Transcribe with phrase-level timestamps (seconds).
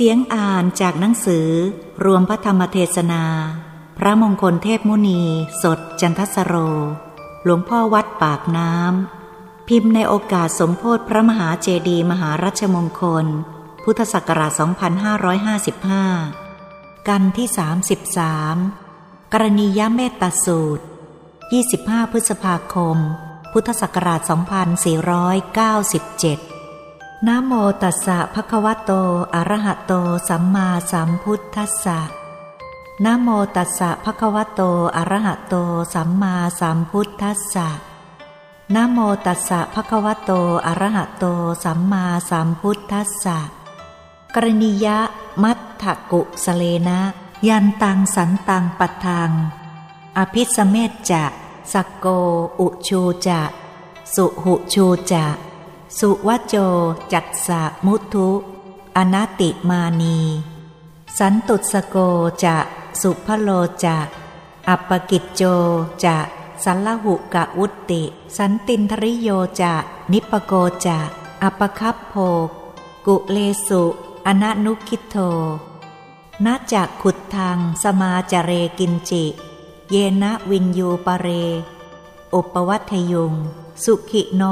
[0.00, 1.48] เสียงอ่านจากหนังสือ
[2.04, 3.24] รวมพระธรรมเทศนา
[3.98, 5.22] พระมงคลเทพมุนี
[5.62, 6.54] สดจันทสโร
[7.44, 13.26] หลวงพ่อวัดปากน้ำ พิมพ์ในโอกาสสมโพธิพระมหาเจดีย์มหารัชมงคล
[13.84, 14.52] พุทธศักราช
[16.20, 17.48] 2555 กันที่
[18.60, 20.84] 33 กรณียเมตตาสูตร
[21.48, 22.96] 25 พฤษภาคม
[23.52, 26.47] พุทธศักราช 2497
[27.26, 28.92] นะโมตัสสะภะคะวะโต
[29.34, 29.92] อะระหะโต
[30.28, 31.98] สัมมาสัมพุทธัสสะ
[33.04, 34.60] นะโมตัสสะภะคะวะโต
[34.96, 35.54] อะระหะโต
[35.94, 37.68] สัมมาสัมพุทธัสสะ
[38.74, 40.30] นะโมตัสสะภะคะวะโต
[40.66, 41.24] อะระหะโต
[41.64, 43.38] สัมมาสัมพุทธัสสะ
[44.34, 44.98] กรณียะ
[45.42, 47.00] มัทถกุสเลนะ
[47.48, 49.30] ยันตังสันตังปัทัง
[50.18, 51.24] อภิสเมตจะ
[51.72, 52.06] สักโก
[52.60, 53.40] อุชูจะ
[54.14, 55.47] สุหุชูจะ
[55.96, 56.56] สุวโจ
[57.12, 58.28] จัตสะมุทุ
[58.96, 60.18] อนาติมานี
[61.18, 61.96] สันตุสโก
[62.44, 62.56] จะ
[63.00, 63.50] สุพโล
[63.84, 63.96] จะ
[64.68, 65.42] อัปปกิจโจ
[66.04, 66.16] จะ
[66.64, 68.02] สัลลหุกะวุติ
[68.36, 69.28] สันตินทริโย
[69.60, 69.74] จะ
[70.12, 70.52] นิปโก
[70.86, 70.98] จะ
[71.42, 72.14] อัปคัพโภ
[73.06, 73.82] กุเลสุ
[74.26, 75.16] อนันุคิโท
[76.44, 79.24] นาจากขุดทางสมาจเรกินจิ
[79.90, 81.26] เยนะวินยูปเร
[82.34, 83.34] อุปวัตยุง
[83.84, 84.42] สุขิโน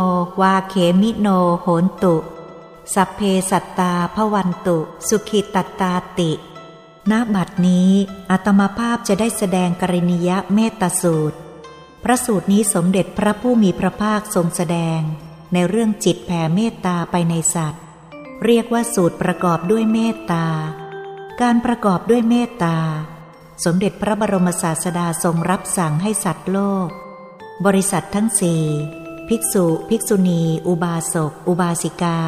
[0.41, 1.29] วาเขมิโน
[1.63, 2.17] โหนตุ
[2.95, 6.33] สัพเพสัตตาพวันตุ สุขิตตาติ
[7.11, 7.91] ณบัดนี้
[8.31, 11.39] อัตมาภาพจะได้แสดงกรณียะเมตตาสูตร
[12.05, 15.01] พระสูตรนี้สมเด็จพระผู้มีพระภาคทรงแสดง
[15.53, 17.83] ในเรื่องจิตแผ่เมตตาไปในสัตว์
[18.45, 20.47] เรียกว่าสูตรประกอบด้วยเมตตา
[21.41, 22.77] การประกอบด้วยเมตตา
[23.65, 26.89] สมเด็จพระบรมศาสดาทรงรับสั่งให้สัตว์โลก
[27.67, 28.65] บริษัททั้งสี่
[29.29, 32.21] ภิกษุ ภิกษุณี อุบาสก อุบาสิกา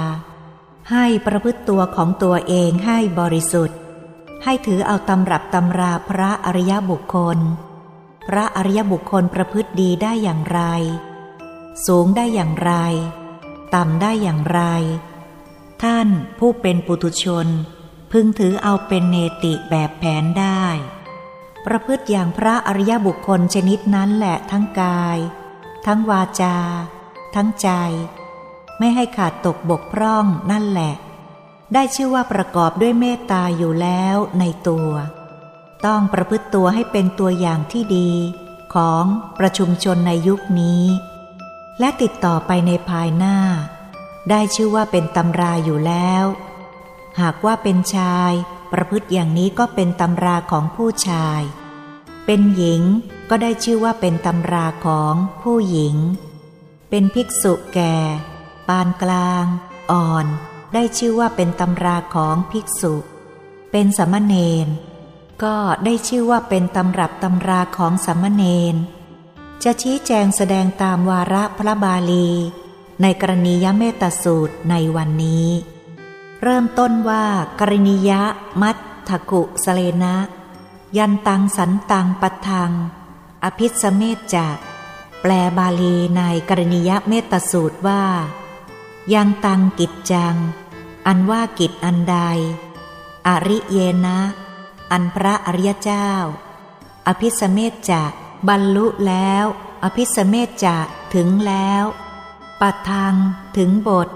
[0.91, 3.79] ให้ประพฤติตัวของตัวเองให้บริสุทธิ์
[4.45, 7.39] ให้ถือเอาตำรับตำราพระอริยบุคคล
[8.29, 10.61] พระอริยบุคคลประพฤติดีได้อย่างไร
[11.87, 12.73] สูงได้อย่างไร
[13.75, 14.61] ต่ำได้อย่างไร
[15.83, 17.47] ท่านผู้เป็นปุถุชน
[18.13, 20.65] พึงถือเอาเป็นเนติแบบแผนได้
[21.67, 25.19] ประพฤติอย่างพระอริยบุคคลชนิดนั้นแหละทั้งกาย
[25.91, 26.56] ทั้งวาจา
[27.34, 27.69] ทั้งใจ
[28.78, 30.94] ไม่ให้ขาดตกบกพร่องนั่นแหละ
[31.75, 34.91] ได้ชื่อว่าประกอบด้วยเมตตาอยู่แล้วในตัว
[35.87, 38.10] ต้องประพฤติตัวให้เป็นตัวอย่างที่ดี
[38.75, 39.04] ของ
[39.38, 40.84] ประชุมชนในยุคนี้
[41.81, 43.37] และติดต่อไปในภายหน้า
[44.31, 46.25] ได้ชื่อว่าเป็นตำราอยู่แล้ว
[47.20, 48.32] หากว่าเป็นชาย
[48.72, 51.41] ประพฤติอย่างนี้ก็เป็นตำราของผู้ชาย
[52.26, 52.82] เป็นหญิง
[53.31, 55.97] ก็ได้ชื่อว่าเป็นตำราของผู้หญิง
[56.91, 57.94] เป็นภิกษุแก่
[58.69, 59.44] ปานกลาง
[59.93, 60.27] อ่อน
[60.75, 62.94] ได้ชื่อว่าเป็นตำราของภิกษุ
[63.72, 64.34] เป็นสมณเณ
[64.67, 64.69] ร
[65.43, 68.75] ก็ได้ชื่อว่าเป็นตำรับตำราของสมณเณร
[69.65, 72.28] จะชี้แจงแสดงตามวาระพระบาลี
[73.03, 75.49] ในกรณียเมตสูตรในวันนี้
[76.43, 77.25] เริ่มต้นว่า
[77.61, 78.22] กรณียะ
[78.62, 78.77] มัท
[79.09, 80.17] ถกุสเลนะ
[80.97, 82.72] ยันตังสันตังปัทัง
[83.44, 84.47] อภิสเมตจะ
[85.21, 88.04] แปลบาลีในกรณียเมตสูตรว่า
[89.15, 90.37] ยังตังกิจจัง
[91.06, 92.16] อันว่ากิจอันใด
[93.26, 94.21] อริเยนะ
[94.93, 96.10] อันพระอริยเจ้า
[97.06, 98.03] อภิสเมตจะ
[98.49, 99.44] บรรลุแล้ว
[99.84, 100.76] อภิสเมตจะ
[101.15, 101.84] ถึงแล้ว
[102.60, 103.15] ปัทัง
[103.56, 104.09] ถึงบท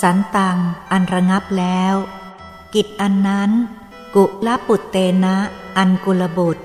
[0.00, 0.58] สันตัง
[0.90, 1.94] อันระงับแล้ว
[2.74, 3.50] กิจอันนั้น
[4.14, 5.36] กุลปุตเตนะ
[5.76, 6.62] อันกุลบุตร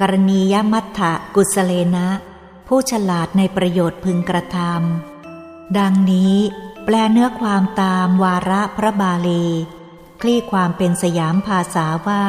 [0.00, 1.00] กรณียมัทธ
[1.34, 2.08] กุสเลนะ
[2.68, 6.34] ผู้ฉลาดในประโยชน์พึงกระทำดังนี้
[6.84, 9.46] แปลเนื้อความตามวาระพระบาลี
[10.20, 12.24] คลี่ความเป็นสยามภาษาว่า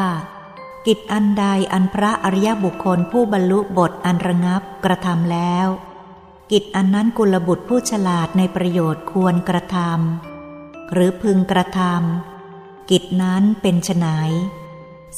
[0.87, 5.67] กิจอันใดอันพระอริยบุคคลผู้บรรลุบทอันระงับกระทำแล้ว
[6.51, 14.07] กิจอันนั้นกุลบุตรผู้ฉลาดในประโยชน์ควรกระทำหรือพึงกระทำกิจนั้นเป็นไฉน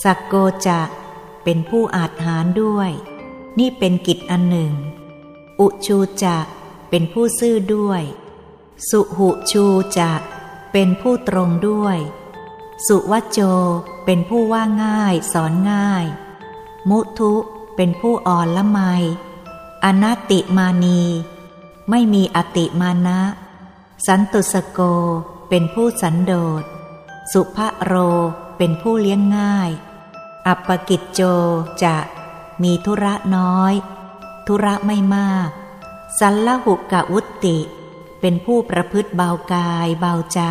[0.03, 0.35] สักโก
[0.67, 0.81] จะ
[1.51, 2.91] เป็นผู้อาจหารด้วย
[3.59, 4.73] นี่เป็นกิจอันหนึ่ง
[5.59, 6.37] อุชูจะ
[6.89, 8.03] เป็นผู้ซื่อด้วย
[8.89, 9.65] สุหุชู
[9.97, 10.11] จะ
[10.71, 11.97] เป็นผู้ตรงด้วย
[12.87, 13.39] สุวัจโจ
[14.05, 16.05] เป็นผู้ว่าง่ายสอนง่าย
[16.89, 17.33] มุทุ
[17.75, 18.79] เป็นผู้อ่อนละไม
[19.83, 21.01] อนัตติมานี
[21.89, 23.21] ไม่มีอติมานะ
[24.05, 24.79] สันตุสโก
[25.49, 26.63] เป็นผู้สันโดษ
[27.31, 27.93] สุภโร
[28.57, 29.71] เป็นผู้เลี้ยงง่าย
[30.49, 31.21] อัปปกิจโจ
[31.83, 31.97] จะ
[32.63, 33.73] มีธุระน้อย
[34.47, 35.49] ธุระไม่มาก
[36.19, 37.57] สัลลหุกะวุติ
[38.21, 40.41] เป็นผู้ประพฤติเบากายเบาใจ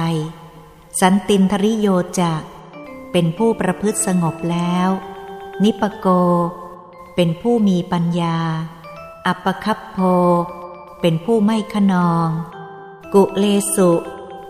[1.01, 1.89] สันตินทริโย
[2.21, 2.35] จะ
[3.13, 4.89] เป็นผู้ประพฤติสงบแล้ว
[5.63, 6.07] นิปโก
[7.15, 8.39] เป็นผู้มีปัญญา
[9.27, 9.99] อัปคัพโพ
[11.01, 12.29] เป็นผู้ไม่ขนอง
[13.15, 13.45] กุเล
[13.75, 13.91] สุ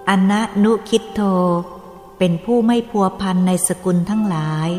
[0.08, 1.20] อนะนุคิดโท
[2.18, 4.70] เป็นผู้ไม่พัวพันในสกุลทั้งหลาย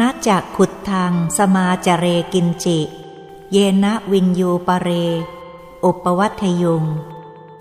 [0.00, 2.78] นาจากขุดทางสมาจเรกินจิ
[3.52, 4.88] เยนะวินยูปเร
[5.84, 6.84] อุปวัตยุง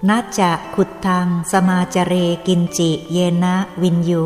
[0.09, 2.13] นาจากขุดทางสมาจเร
[2.47, 4.25] กินจิ เยนะวินยู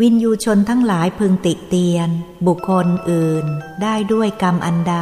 [0.00, 2.08] วินยูชนทั้งหลายพึงติเตียน
[2.46, 3.44] บุคคลอื่น
[3.82, 4.96] ได้ด้วยกรรมอันใด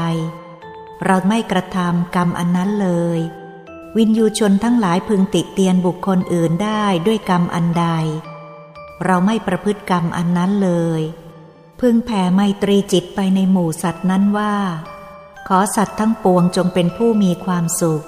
[1.05, 3.19] เราไม่กระทำกรรมอันนั้นเลย
[3.97, 7.87] วินยูชนทั้งหลายพึงติเตียนบุคคลอื่นได้ด้วยกรรมอันใด
[9.05, 11.03] เราไม่ประพฤติกรรมอันนั้นเลย
[11.81, 14.55] พึงแผ่ไมตรีจิตไปในหมู่สัตว์นั้นว่า
[15.49, 18.05] ขอสัตว์ทั้งปวงจงเป็นผู้มีความสุข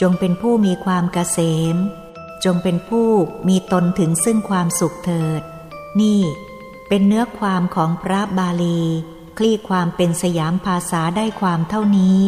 [0.00, 1.38] จงเป็นผู้มีความเกษ
[1.74, 1.76] ม
[2.44, 3.08] จงเป็นผู้
[3.48, 5.42] มีตนถึงซึ่งความสุขเถิด
[6.00, 6.20] นี่
[6.88, 8.82] เป็นเนื้อความของพระบาลี
[9.38, 12.20] คลี่ความเป็นสยามภาษาได้ความเท่านี้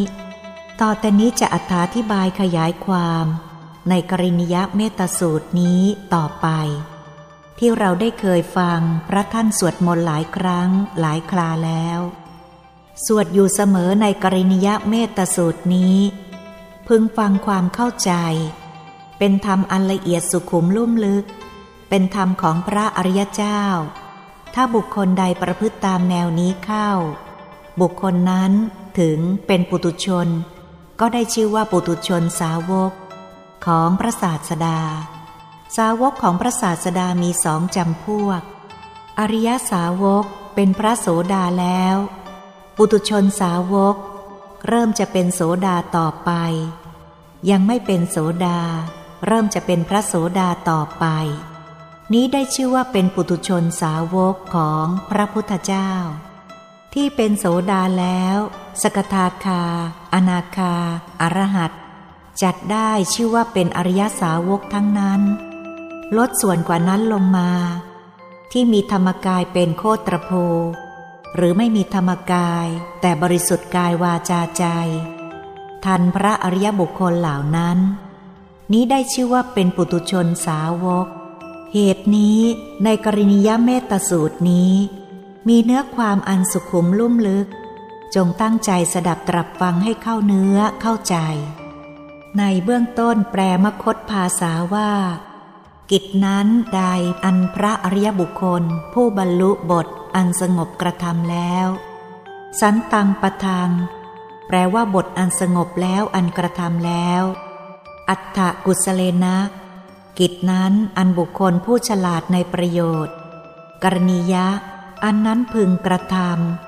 [0.81, 1.55] ต่อแต่นี้จะอ
[1.95, 3.25] ธิบายขยายความ
[3.89, 5.81] ในกรินิยเมตสูตรนี้
[6.13, 6.47] ต่อไป
[7.59, 10.69] ที่เราได้เคยฟังพระท่านสวดมนต์หลายครั้ง
[10.99, 11.99] หลายคราแล้ว
[13.05, 15.97] สวดอยู่เสมอในกรินิยเมตสูตรนี้
[16.87, 18.13] พึงฟังความเข้าใจ
[19.17, 21.25] เป็นธรรมอันละเอียดสุขุมลุ่มลึก
[21.89, 23.61] เป็นธรรมของพระอริยเจ้า
[24.53, 26.89] ถ้าบุคคลใดประพฤติตามแนวนี้เข้า
[27.81, 28.51] บุคคลนั้น
[28.99, 29.17] ถึง
[29.47, 30.27] เป็นปุตุชน
[30.99, 32.91] ก็ได้ชื่อว่าปุตุชนสาวก
[33.65, 34.79] ของพระศาสดา
[35.75, 38.41] สาวกของพระศาสดามีสองจำพวก
[39.19, 40.25] อริยสาวก
[40.55, 41.97] เป็นพระโสดาแล้ว
[42.75, 43.95] ปุตุชนสาวก
[44.67, 46.31] เริ่มจะเป็นโสดาต่อไป
[47.49, 48.59] ยังไม่เป็นโสดา
[49.25, 51.05] เริ่มจะเป็นพระโสดาต่อไป
[52.13, 55.91] นี้ได้ชื่อว่าเป็นปุตุชนสาวกของพระพุทธเจ้า
[56.93, 58.37] ที่เป็นโสดาแล้ว
[58.81, 59.63] สกทาคา
[60.13, 60.75] อนาคา
[61.21, 61.71] อรหัต
[62.41, 65.21] จัดได้ชื่อว่าเป็นอริยสาวกทั้งนั้น
[66.15, 67.49] ลดส่วนกว่านั้นลงมา
[68.51, 70.31] ที่มีธรรมกายเป็นโคตรโพ
[71.35, 72.67] หรือไม่มีธรรมกาย
[73.01, 74.65] แต่บริสุทธิ์กายวาจาใจ
[75.85, 77.77] ทันพระอริยบุคคลเหล่านั้น
[78.71, 81.07] นี้ได้ชื่อว่าเป็นปุตุชนสาวก
[81.73, 82.39] เหตุนี้
[82.83, 84.73] ในกรณียเมตสูตรนี้
[85.47, 87.47] มีเนื้อความอันสุขุมลุ่มลึก
[88.15, 91.17] จงตั้งใจสดับตรับฟังให้เข้าเนื้อเข้าใจ
[92.37, 94.91] ในเบื้องต้นแปลมคตภาษาว่า
[95.91, 96.81] กิจนั้นใด
[97.23, 98.63] อันพระอริยบุคคล
[98.93, 101.67] ผู้บรรลุบทอันสงบกระทำแล้ว
[102.59, 103.71] สันตังปะทัง
[104.47, 107.23] แปลว่าบทอันสงบแล้วอันกระทำแล้ว
[108.09, 109.37] อัฏฐกุศเลนะ
[110.19, 113.15] กิจนั้นอันบุคคลผู้ฉลาดในประโยชน์
[113.83, 114.47] กรณียะ
[115.03, 116.17] อันนั้นพึงกระท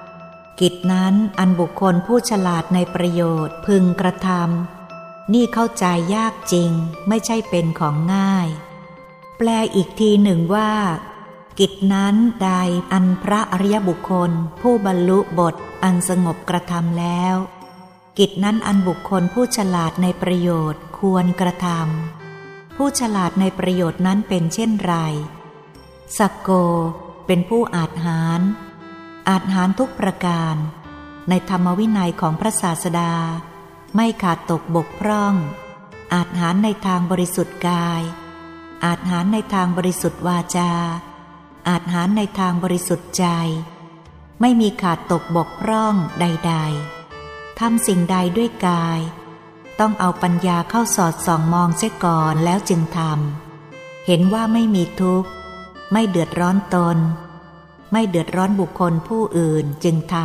[0.05, 5.85] ำกิจนั้นอันบุคคลผู้ฉลาดในประโยชน์พึงกระทำนี่เข้าใจ
[6.15, 6.71] ยากจริง
[7.07, 8.49] ไม่ใช่เป็นของง่าย
[9.41, 10.71] แปลอีกทีหนึ่งว่า
[11.59, 12.49] กิจนั้นใด
[12.93, 14.31] อันพระอริยบุคคล
[14.61, 17.35] ผู้บรรลุบทอันสงบกระทำแล้ว
[18.19, 24.95] กิจนั้นอันบุคคลผู้ฉลาดในประโยชน์ควรกระทำผู้ฉลาดในประโยชน์นั้นเป็นเช่นไร
[26.17, 26.49] สักโก
[27.25, 28.41] เป็นผู้อาจหาร
[29.29, 30.55] อาจหารทุกประการ
[31.29, 33.13] ในธรรมวินัยของพระศาสดา
[33.95, 35.35] ไม่ขาดตกบกพร่อง
[36.13, 38.03] อาจหารในทางบริสุทธิ์กาย
[38.85, 40.71] อาจหารในทางบริสุทธิ์วาจา
[41.69, 43.25] อาจหารในทางบริสุทธิ์ใจ
[44.41, 46.53] ไม่มีขาดตกบกพร่องใด
[47.05, 48.99] ๆทำสิ่งใดด้วยกาย
[49.79, 55.29] ต้องเอาปัญญาเข้าสอดส่องมองเสียก่อนแล้วจึงทำเห็นว่าไม่มีทุกข์
[55.91, 56.97] ไม่เดือดร้อนตน
[57.91, 60.15] ไม่เดือดร้อนบุคคลผู้อื่นจึงท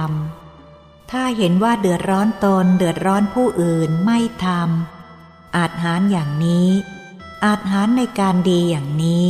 [0.51, 6.69] ำถ้าเห็นว่าเดือดร้อนตนเดือดร้อนผู้อื่นไม่ทำอาจหารอย่างนี้
[7.45, 9.27] อาจหารในการดีอย่างนี้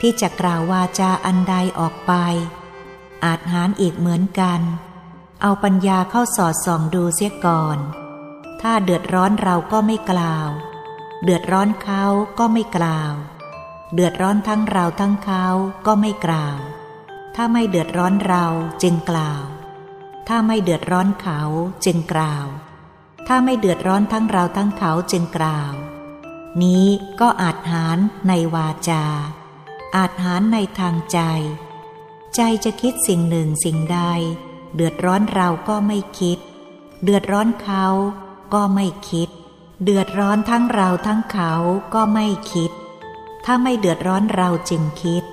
[0.00, 2.12] ที่จะกล่าววาจาอันใดออกไป
[3.24, 4.60] อาจหารอีกเหมือนกัน
[5.42, 7.78] เอาปัญญาเข้าสอดส่องดูเสียก่อน
[8.60, 10.48] ถ้าเดือดร้อนเราก็ไม่กล่าว
[11.24, 12.04] เดือดร้อนเขา
[12.38, 13.12] ก็ไม่กล่าว
[13.94, 15.46] เดือดร้อนทั้งเราทั้งเขา
[15.86, 16.58] ก็ไม่กล่าว
[17.34, 18.46] ถ้าไม่เดือดร้อนเรา
[18.82, 19.42] จึงกล่าว
[20.28, 21.40] ถ้าไม่เดือดร้อนเขา
[21.84, 22.46] จึงกล่าว
[23.26, 25.72] ถ้าไม่เดือดร้อนทั้งเราทั้งเขาจึงกล่าว
[26.62, 26.86] นี้
[27.20, 29.04] ก็อาจหารในวาจา
[29.96, 31.20] อาจหารในทางใจ
[32.34, 34.00] ใจจะคิดสิ่งหนึ่งสิ่งใด
[34.74, 36.38] เดือดร้อนเราก็ไม่คิด
[37.02, 37.86] เดือดร้อนเขา
[38.54, 39.28] ก็ไม่คิด
[39.82, 41.52] เดือดร้อนทั้งเราทั้งเขา
[41.94, 42.70] ก็ไม่คิด
[43.44, 45.24] ถ้าไม่เดือดร้อนเราจึงคิด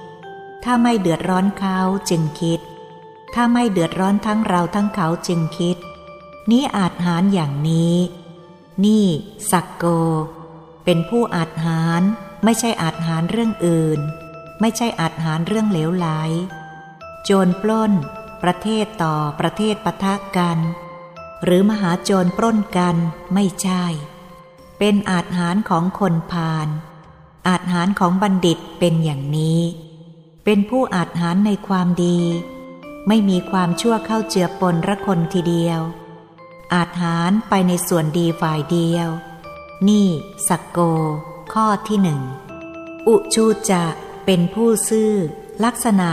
[0.63, 2.59] ถ้าไม่เดือดร้อนเขาจึงคิด
[3.33, 5.77] ถ้าไม่เดือดร้อนทั้งเราทั้งเขาจึงคิด
[6.51, 7.95] นี้อาจหารอย่างนี้
[8.83, 9.05] นี่
[9.51, 9.86] สักโก
[10.89, 12.01] เป็นผู้อาจหาร
[12.44, 14.00] ไม่ใช่อาจหารเรื่องอื่น
[14.62, 16.08] ไม่ใช่อาจหารเรื่องเหลวไหล
[17.24, 17.91] โจรปล้น
[18.44, 20.60] ประเทศต่อประเทศปะทะกัน
[21.44, 22.96] หรือมหาโจรปล้นกัน
[23.34, 23.86] ไม่ใช่
[24.79, 26.67] เป็นอาจหารของคนพาล
[27.48, 29.62] อาจหารของบัณฑิตเป็นอย่างนี้
[30.46, 32.20] เป็นผู้อาจหารในความดี
[33.08, 35.82] ไม่มีความชั่วเข้าเจือปนระคนทีเดียว
[36.74, 39.10] อาจหารไปในส่วนดีฝ่ายเดียว
[39.86, 40.07] นี่
[40.48, 40.79] สักโก
[41.53, 42.22] ข้อที่หนึ่ง
[43.07, 43.84] อุชูจะ
[44.25, 45.12] เป็นผู้ซื่อ
[45.63, 46.12] ลักษณะ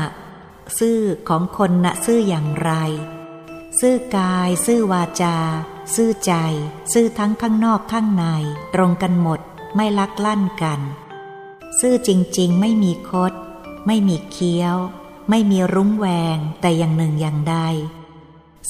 [0.78, 2.72] ซื่อของคนนะซื่ออย่างไร
[3.80, 5.36] ซื่อกาย ซื่อวาจา
[5.94, 6.34] ซื่อใจ
[6.92, 8.24] ซื่อทั้งข้างนอกข้างใน
[8.74, 9.40] ตรงกันหมด
[9.76, 10.80] ไม่ลักลั่นกัน
[11.80, 13.32] ซื่อจริงๆ ไม่มีคด
[13.86, 14.76] ไม่มีเคี้ยว
[15.30, 16.06] ไม่มีรุ้งแว
[16.36, 17.56] งแต่อย่างหนึ่งอย่างใด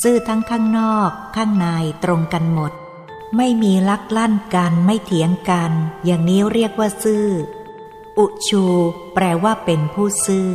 [0.03, 1.67] ซื่อทั้งข้างนอกข้างใน
[2.05, 2.73] ตรงกันหมด
[3.37, 5.73] ไม่มีลักลั่นกันไม่เถียงกัน
[6.05, 7.27] อย่างนี้เรียกว่าซื่อ
[8.19, 8.65] อุชู
[9.15, 10.51] แปลว่าเป็นผู้ซื่อ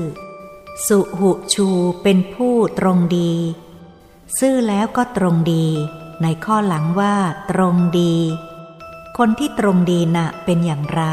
[0.88, 1.68] สุหุชู
[2.04, 3.34] เป็นผู้ตรงดี
[4.40, 5.68] ซื่อแล้วก็ตรงดี
[6.22, 7.16] ในข้อหลังว่า
[7.52, 8.16] ตรงดี
[9.18, 11.04] คนที่ตรงดีนะ่ะเป็นอย่างไร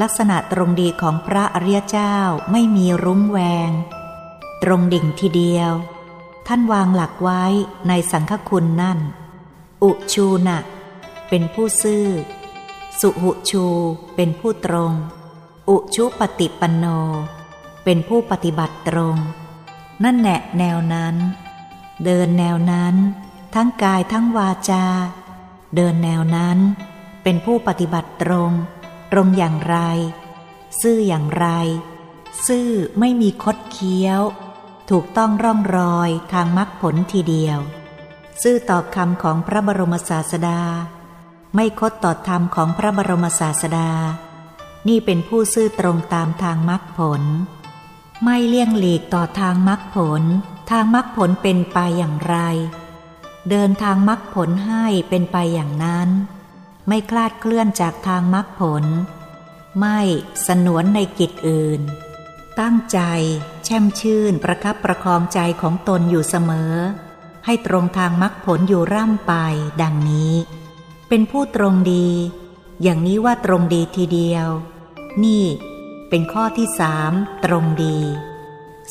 [0.00, 2.16] ลักษณะตรงดีของพระอริยเจ้า
[2.52, 3.70] ไม่มีรุ้งแวง
[4.62, 5.72] ตรงดิ่งทีเดียว
[6.46, 7.44] ท่านวางหลักไว้
[7.88, 8.98] ในสังฆคุณนั่น
[9.84, 10.60] อุชูนะ่ะ
[11.28, 12.06] เป็นผู้ซื่อ
[13.00, 13.66] สุหุชู
[14.16, 14.92] เป็นผู้ตรง
[15.68, 16.86] อุชุปฏิปันโน
[17.84, 19.16] เป็นผู้ปฏิบัติตรง
[20.04, 21.14] นั่นแหละแนวนั้น
[22.04, 22.94] เดินแนวนั้น
[23.54, 24.84] ทั้งกายทั้งวาจา
[25.76, 26.58] เดินแนวนั้น
[27.22, 28.52] เป็นผู้ปฏิบัติตรง
[29.12, 29.76] ตรงอย่างไร
[30.80, 31.46] ซื่ออย่างไร
[32.46, 32.68] ซื่อ
[32.98, 34.22] ไม่มีคดเคี้ยว
[34.90, 37.58] ถูกต้องร่องรอยทางมรรคผลทีเดียว
[38.42, 40.60] ซื่อต่อคำของพระบรมศาสดา
[41.54, 43.90] ไม่คดต่อธรรมของพระบรมศาสดา
[44.88, 47.22] นี่เป็นผู้ซื่อตรงตามทางมรรคผล
[48.24, 50.22] ไม่เลี่ยงหลีกต่อทางมรรคผล
[50.70, 52.36] ทางมรรคผลเป็นไปอย่างไร
[53.50, 56.08] เดินทางมรรคผลให้เป็นไปอย่างนั้น
[56.88, 58.84] ไม่คลาดเคลื่อนจากทางมรรคผล
[59.80, 60.00] ไม่
[60.46, 61.80] สนวนในกิจอื่น
[62.60, 63.00] ตั้งใจ
[63.64, 66.74] แช่มชื่นประคับประคองใจของตนอยู่เสมอ
[67.50, 69.34] ให้ตรงทางมรรคผลอยู่ร่ำไป
[69.82, 70.34] ดังนี้
[71.08, 72.08] เป็นผู้ตรงดี
[72.82, 74.48] อย่างนี้ว่าตรงดีทีเดียว
[75.24, 75.44] นี่
[76.08, 77.12] เป็นข้อที่สาม
[77.44, 77.98] ตรงดี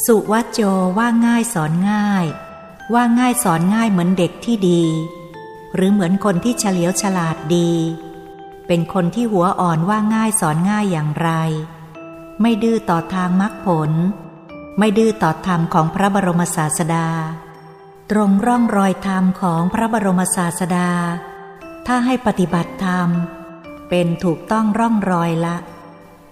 [0.05, 0.59] สุวัจโจ
[0.97, 2.25] ว่าง่ายสอนง่าย
[2.93, 4.83] ว่าง่ายสอนง่ายเหมือนเด็กที่ดี
[5.75, 7.71] หรือเหมือนคนที่เฉลียวฉลาดดี
[8.67, 11.29] เป็นคนที่หัวอ่อนว่าง่ายสอนง่ายอย่างไร
[12.41, 13.91] ไม่ดื้อต่อทางมรรคผล
[14.79, 17.07] ไม่ดื้อต่อธรรมของพระบรมศาสดา
[18.11, 20.91] ตรงร่องรอยธรรมของพระบรมศาสดา
[21.87, 23.09] ถ้าให้ปฏิบัติธรรม
[23.89, 25.57] เป็นถูกต้องร่องรอยละ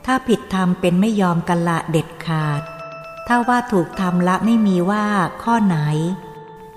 [0.06, 2.62] ถ้าผิดธรรมเป็นไม่ยอมกันละเด็ดขาด
[3.28, 5.06] ถ้าว่าถูกธรรมละไม่มีว่า
[5.44, 5.78] ข้อไหน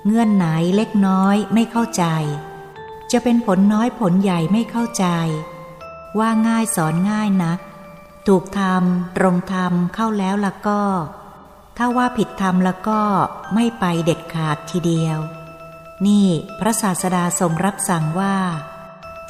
[0.05, 2.05] เงื่อนไหนเล็กน้อยไม่เข้าใจ
[3.13, 5.07] จะเป็นผลน้อยผลใหญ่ไม่เข้าใจ
[6.19, 7.59] ว่าง่ายสอนง่ายนัก
[8.29, 8.83] ถูกธรรม
[9.17, 10.83] ตรงธรรมเข้าแล้วละก็
[11.81, 13.01] ถ้าว่าผิดธรรมแล้วก็
[13.55, 15.19] ไม่ไปเด็ดขาดทีเดียว
[16.07, 16.27] นี่
[16.59, 18.37] พระศาสดาทรงรับสั่งว่า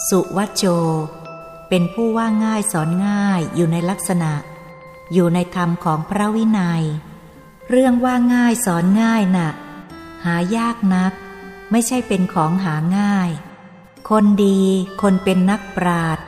[0.09, 0.64] สุวัจโจ
[1.69, 4.33] เป็นผู้ว่าง่ายสอนง่ายอยู่ในลักษณะ
[5.12, 6.85] อยู่ในธรรมของพระวินัย
[7.71, 9.50] เรื่องว่าง่ายสอนง่ายนะ่ะ
[10.25, 11.12] หายากนัก
[11.71, 13.31] ไม่ใช่เป็นของหาง่าย
[14.11, 14.61] คนดี
[15.02, 16.19] คนเป็นนักปราด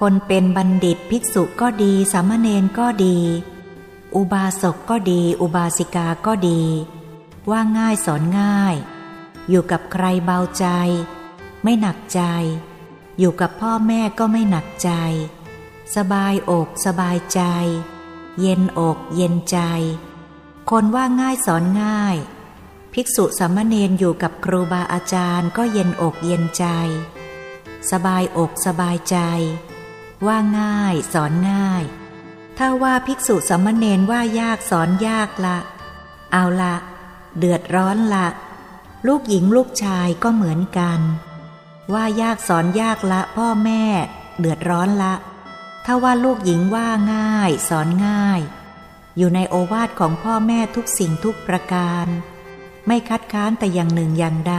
[0.00, 3.18] คนเป็นบัณฑิตภิกษุก็ดีสามเณรก็ดี
[4.16, 6.62] อุบาสกก็ดี อุบาสิกาก็ดี
[7.50, 8.76] ว่าง่ายสอนง่าย
[9.48, 10.66] อยู่กับใครเบาใจ
[11.62, 12.22] ไม่หนักใจ
[13.18, 14.90] อยู่กับพ่อแม่ก็ไม่หนักใจ
[15.96, 17.42] สบายอกสบายใจ
[18.40, 19.58] เย็นอกเย็นใจ
[20.70, 22.16] คนว่าง่ายสอนง่าย
[22.92, 26.66] ภิกษุสามเณรอยู่กับครูบาอาจารย์ก็เย็นอกเย็นใจ
[27.90, 29.18] สบายอกสบายใจ
[30.26, 31.84] ว่าง่ายสอนง่าย
[32.58, 35.58] ถ้าว่าภิกษุสามเณรว่ายากสอนยากละ
[36.32, 36.76] เอาละ
[37.38, 38.26] เดือดร้อนละ
[39.06, 41.00] ลูกหญิงลูกชายก็เหมือนกัน
[41.92, 43.84] ว่ายากสอนยากละ พ่อแม่
[44.40, 45.14] เดือดร้อนละ
[45.84, 48.40] ถ้าว่าลูกหญิงว่าง่าย สอนง่าย
[49.16, 52.06] อยู่ในโอวาทของพ่อแม่ทุกสิ่งทุกประการ
[52.86, 54.56] ไม่คัดค้านแต่อย่างหนึ่งอย่างใด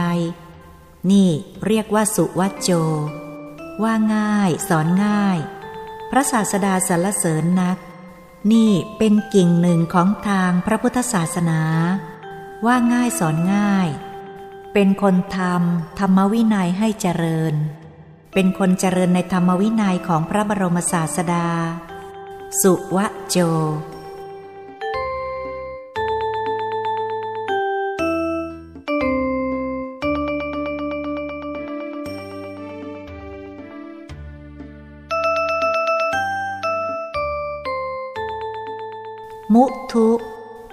[1.10, 1.30] นี่
[1.66, 2.70] เรียกว่าสุวัจโจ
[3.82, 5.38] ว่าง่าย สอนง่าย
[6.10, 7.78] พระศาสดาสรรเสริญนัก
[8.52, 11.60] นี่เป็นกิ่งหนึ่งของทางพระพุทธศาสนา
[12.66, 13.88] ว่าง่ายสอนง่าย
[14.72, 17.54] เป็นคนทำธรรมวินัยให้เจริญ
[18.34, 21.48] เป็นคนเจริญในธรรมวินัยของพระบรมศาสดา
[22.60, 23.36] สุวะโจ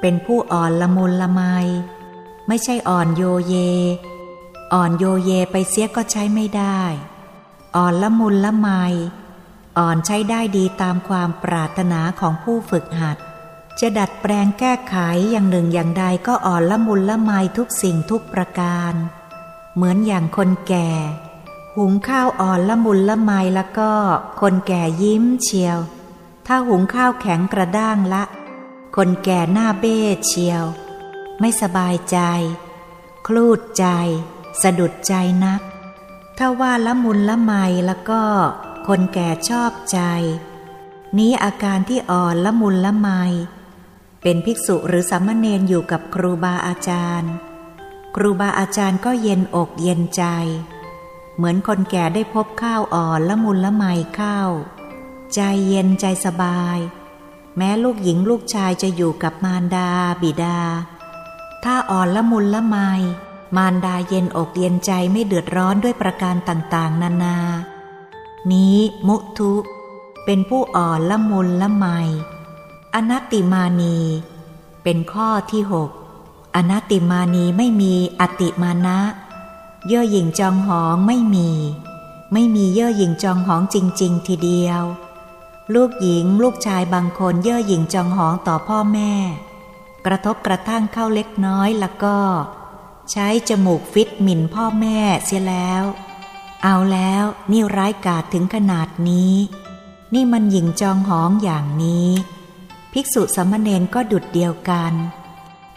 [0.08, 1.42] เป็นผู้อ่อนละมุนละไม
[2.48, 3.56] ไม่ใช่อ่อนโยเย
[4.74, 6.82] อ่อนโยเยไปเสียก็ใช้ไม่ได้
[7.76, 8.70] อ่อนละมุนละไม
[9.78, 13.18] อ่อนใช้ได้ดีตามความปรารถนาของผู้ฝึกหัด
[13.80, 14.96] จะดัดแปลงแก้ไข
[15.32, 18.94] อย่างหนึ่งอย่างใดก็อ่อนละมุนละไมทุกสิ่งทุกประการ
[19.76, 20.90] เหมือนอย่างคนแก่
[21.76, 23.92] หุงข้าวอ่อนละมุนละไมแล้วก็
[24.42, 25.78] คนแก่ยิ้มเชียว
[26.48, 28.24] ถ้าหุงข้าวแข็งกระด้างละ
[29.00, 30.64] คนแก่หน้าเบ้เชียว
[31.40, 32.20] ไม่สบายใจ
[33.28, 33.86] คลูดใจ
[34.62, 35.14] สะดุดใจ
[35.46, 35.62] นัก
[36.38, 37.54] ถ้าว่าละมุนละไม
[37.86, 38.24] แล้วก็
[38.88, 40.00] คนแก่ชอบใจ
[41.18, 43.10] นี้อาการที่อ่อนละมุนละไม
[44.22, 47.34] เป็นภิกษุหรือสามเณรอยู่กับครูบาอาจารย์
[48.16, 50.24] ครูบาอาจารย์ก็เย็นอกเย็นใจ
[51.36, 53.86] เหมือนคนแก่ได้พบข้าวอ่อนละมุนละไม
[54.20, 54.50] ข้าว
[55.34, 56.80] ใจเย็นใจสบาย
[57.58, 59.90] แม้ลูกหญิงลูกชายจะอยู่กับมารดา
[60.22, 60.60] บิดา
[61.64, 62.78] ถ้าอ่อนละมุนละไม
[63.56, 67.38] มารดาเย็นอกเย็นใจไม่เดือดร้อนด้วยประการต่างๆ นานา
[68.52, 69.54] นี้มุทุ
[70.26, 71.86] เป็นผู้อ่อนละมุนละไม
[72.94, 73.98] อนัตติมานี
[74.84, 75.90] เป็นข้อที่หก
[76.56, 79.00] อนัตติมานีไม่มีอติมานะ
[79.88, 81.50] เย่อหยิ่งจองหองไม่มี
[82.34, 84.84] ไม่มีเย่อหยิ่งจองหองจริง ๆ ทีเดียว
[85.74, 89.14] ลูกหญิง ลูกชายบางคนเย่อหยิ่งจองหองต่อพ่อแม่
[90.06, 92.18] กระทบกระทั่งเข้าเล็กน้อยแล้วก็
[93.12, 95.84] ใช้จมูกฟิตหมิ่นพ่อแม่เสียแล้ว
[96.64, 99.36] เอาแล้วนี่ร้ายกาจถึงขนาดนี้
[100.14, 102.10] นี่มันหยิ่งจองหองอย่างนี้
[102.92, 104.94] ภิกษุสมณเณรก็ดุดเดียวกัน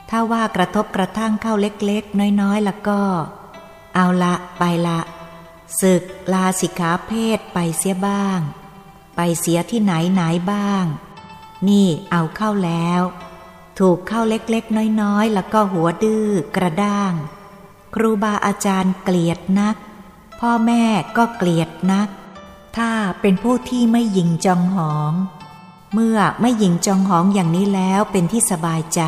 [0.09, 3.01] ถ้าว่ากระทบกระทั่งเข้าเล็กๆ น้อยๆ แล้วก็
[3.94, 5.01] เอาละไปละ
[5.81, 8.40] ศึกลาสิกขาเพศไปเสียบ้าง
[9.20, 10.85] ไปเสียที่ไหนไหนบ้าง
[11.68, 13.00] นี่เอาเข้าแล้ว
[13.78, 17.12] ถูกเข้าเล็กๆ น้อยๆ แล้วก็หัวดื้อกระด้าง
[17.94, 19.76] ครูบาอาจารย์เกลียดนัก
[20.40, 20.85] พ่อแม่
[21.16, 22.09] ก็เกลียดนัก
[22.76, 25.12] ถ้าเป็นผู้ที่ไม่ยิงจองหอง
[25.94, 29.02] เมื่อไม่ยิงจองหองอย่างนี้แล้วเป็นที่สบายใจ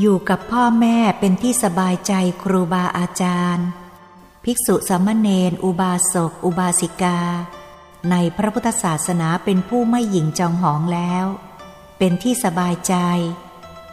[0.00, 3.66] อยู่กับพ่อแม่เป็นที่สบายใจครูบาอาจารย์
[4.44, 7.18] ภิกษุสามเณรอุบาสก อุบาสิกา
[8.10, 11.26] ในพระพุทธศาสนาเป็นผู้ไม่หยิ่งจองหองแล้ว
[11.98, 12.94] เป็นที่สบายใจ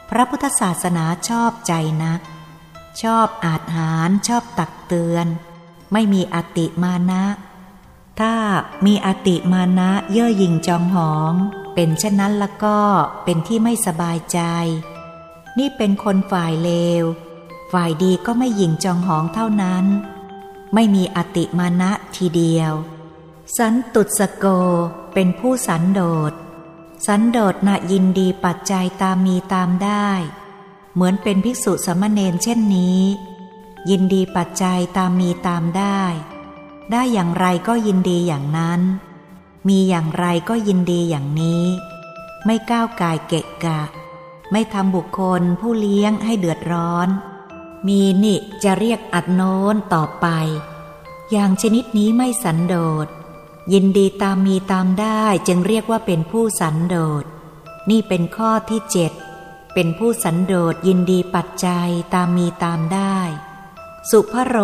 [0.10, 2.22] พระพุทธศาสนาชอบใจนัก
[3.04, 5.28] ชอบอาจหารชอบตักเตือน
[5.94, 7.24] ไม่มีอติมานะ
[8.20, 8.34] ถ้า
[8.86, 11.34] มีอติมานะเย่อหยิ่งจองหอง
[11.74, 12.78] เป็นเช่นนั้นแล้วก็
[13.24, 14.40] เป็นที่ไม่สบายใจ
[15.58, 17.04] นี่เป็นคนฝ่ายเลว
[17.74, 19.86] ฝ่ายดีก็ไม่หยิ่งจองหองเท่านั้น
[20.74, 22.74] ไม่มีอติมานะทีเดียว
[23.56, 24.46] สันตุสโก
[25.14, 26.34] เป็นผู้สันโดษ
[27.08, 30.10] สันโดษน่ะยินดีปัจจัยตามมีตามได้
[30.94, 33.02] เหมือนเป็นภิกษุสมณเณรเช่นนี้
[33.90, 36.02] ยินดีปัจจัยตามมีตามได้
[36.92, 38.82] ได้อย่างไรก็ยินดีอย่างนั้น
[39.68, 41.66] มีอย่างไรก็ยินดีอย่างนี้
[42.46, 43.82] ไม่ก้าวกายเกะกะ
[44.52, 47.08] ไม่ทำบุคคลผู้เลี้ยงให้เดือดร้อน
[47.88, 50.28] มีนิจะเรียกอัดโน้นต่อไป
[51.32, 53.08] อย่างชนิดนี้ไม่สันโดษ
[53.74, 57.24] ยินดีตามมีตามได้จึงเรียกว่าเป็นผู้สันโดษ
[57.90, 59.12] นี่เป็นข้อที่เจ็ด
[59.74, 63.18] เป็นผู้สันโดษยินดีปัจจัยตามมีตามได้
[64.10, 64.58] สุภโร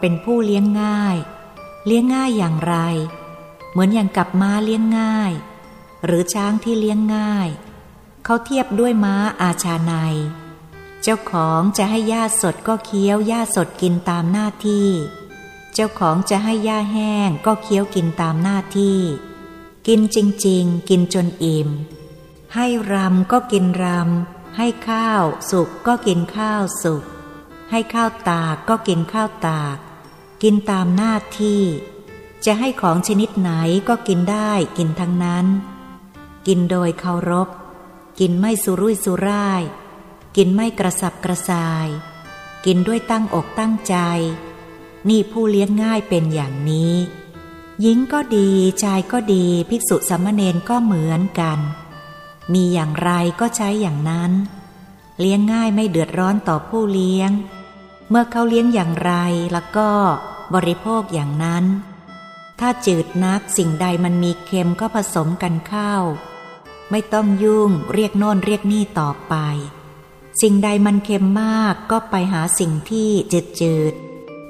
[0.00, 1.16] เป็นผู้เลี้ยงง่าย
[1.86, 2.76] เลี้ยงง่ายอย่างไร
[3.70, 5.32] เหมือนอย่างกับม้าเลี้ยงง่าย
[6.04, 7.48] หรือช้างที่เลี้ยงง่าย
[8.24, 9.92] เขาเทียบด้วยม้าอาชาใน
[11.02, 14.88] เจ้าของจะให้หญ้าสดก็เคี้ยวหญ้าสดกินตามหน้าที่
[15.74, 19.00] เจ้าของจะให้หญ้าแห้งก็เคี้ยวกินตามหน้าที่
[19.86, 21.68] กินจริง ๆ กินจนอิ่ม
[22.54, 27.04] ให้รำก็กินรำ ให้ข้าวสุกก็กินข้าวสุก
[27.70, 29.76] ให้ข้าวตากก็กินข้าวตาก
[30.42, 31.62] กินตามหน้าที่
[32.44, 33.50] จะให้ของชนิดไหน
[33.88, 35.46] ก็กินได้กินทั้งนั้น
[36.46, 37.48] กินโดยเคารพ
[38.20, 39.62] กินไม่สุรุ่ยสุร่าย
[40.36, 41.88] กินไม่กระสับกระส่าย
[42.64, 43.96] กินด้วยตั้งอกตั้งใจ
[45.08, 46.94] นี่ผู้เลี้ยงง่ายเป็นอย่างนี้
[47.80, 48.48] หญิงก็ดี
[48.82, 51.58] ชายก็ดี ภิกษุสามเณรก็เหมือนกัน
[52.52, 53.10] มีอย่างไร
[53.40, 54.32] ก็ใช้อย่างนั้น
[55.20, 57.30] เลี้ยงง่ายไม่เดือดร้อนต่อผู้เลี้ยง
[58.08, 59.12] เมื่อเขาเลี้ยงอย่างไร
[59.52, 59.88] แล้วก็
[60.54, 61.64] บริโภคอย่างนั้น
[62.60, 65.94] ถ้าจืดนักสิ่งใดมันมีเค็มก็ผสมกันเข้า
[66.90, 69.34] ไม่ต้องยุ่งเรียกโน่นเรียกนี่ต่อไป
[70.42, 73.94] สิ่งใดมันเค็มมากก็ไปหาสิ่งที่จืดจืด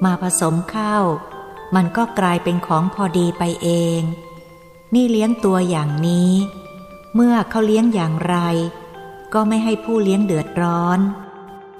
[0.05, 0.97] มาผสมเข้า
[1.75, 4.01] มันก็กลายเป็นของพอดีไปเอง
[4.93, 6.31] นี่เลี้ยงตัวอย่างนี้
[7.15, 8.35] เมื่อเขาเลี้ยงอย่างไร
[9.33, 10.99] ก็ไม่ให้ผู้เลี้ยงเดือดร้อน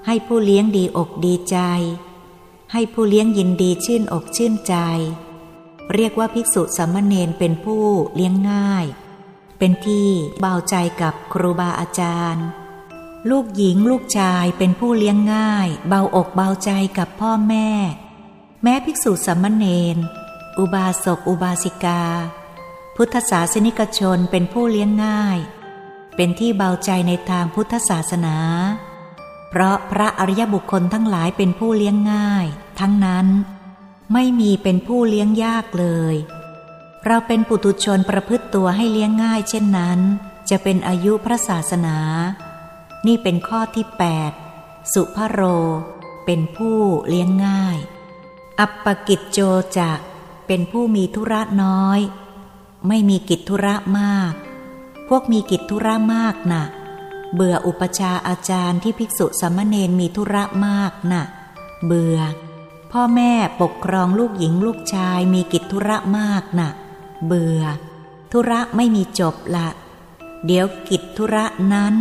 [0.06, 1.58] ให้ผู้เลี้ยงดีอกดีใจ
[2.72, 4.76] ให้ผู้เลี้ยงยินดีชื่นอกชื่นใจ
[5.94, 7.84] เรียกว่าภิกษุสามเณรเป็นผู้
[8.16, 8.86] เลี้ยงง่าย
[9.58, 10.10] เป็นที่
[10.40, 12.46] เบาใจกับครูบาอาจารย์
[13.30, 17.70] ลูกหญิงลูกชายเป็นผู้เลี้ยงง่าย เบาอกเบาใจกับพ่อแม่
[18.66, 19.98] แม้ภิกษุสามเณร
[20.60, 22.04] อุบาสกอุบาสิกา
[22.96, 25.38] พุทธศาสนิกชนเป็นผู้เลี้ยงง่าย
[26.16, 28.38] เป็นที่เบาใจในทางพุทธศาสนา
[29.50, 32.46] เพราะพระอริยบุคคลทั้งหลายเป็นผู้เลี้ยงง่าย
[32.80, 33.28] ทั้งนั้น
[34.14, 36.16] ไม่มีเป็นผู้เลี้ยงยากเลย
[37.06, 40.00] เราเป็นปุตุชนประพฤติตัวให้เลี้ยงง่าย เช่นนั้น
[40.50, 41.98] จะเป็นอายุพระศาสนา
[43.08, 43.86] นี่เป็นข้อที่
[44.40, 45.42] 8 สุภโร
[46.26, 47.78] เป็นผู้เลี้ยงง่าย
[48.60, 49.40] อัปปกิจโจ
[49.78, 49.92] จะ
[50.48, 52.00] เป็นผู้มีธุระน้อย
[52.88, 54.34] ไม่มีกิจธุระมาก
[55.08, 56.64] พวกมีกิจธุระมากนะ่ะ
[57.36, 61.24] เบื่ออุปชาอาจารย์ที่ภิกษุสามเณรมีธุระมากนะ่ะ
[61.86, 62.20] เบื่อ
[62.92, 66.70] พ่อแม่ปกครองลูกหญิงลูกชายมีกิจธุระมากนะ่ะ
[67.26, 67.62] เบื่อ
[68.32, 69.68] ธุระไม่มีจบละ
[70.46, 71.94] เดี๋ยวกิจธุระนั้น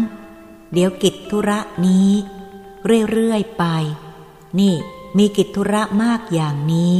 [0.72, 2.10] เดี๋ยวกิจธุระนี้
[3.12, 3.64] เรื่อยๆไป
[4.58, 4.74] นี่
[5.18, 6.96] มีกิจธุระมากอย่างนี้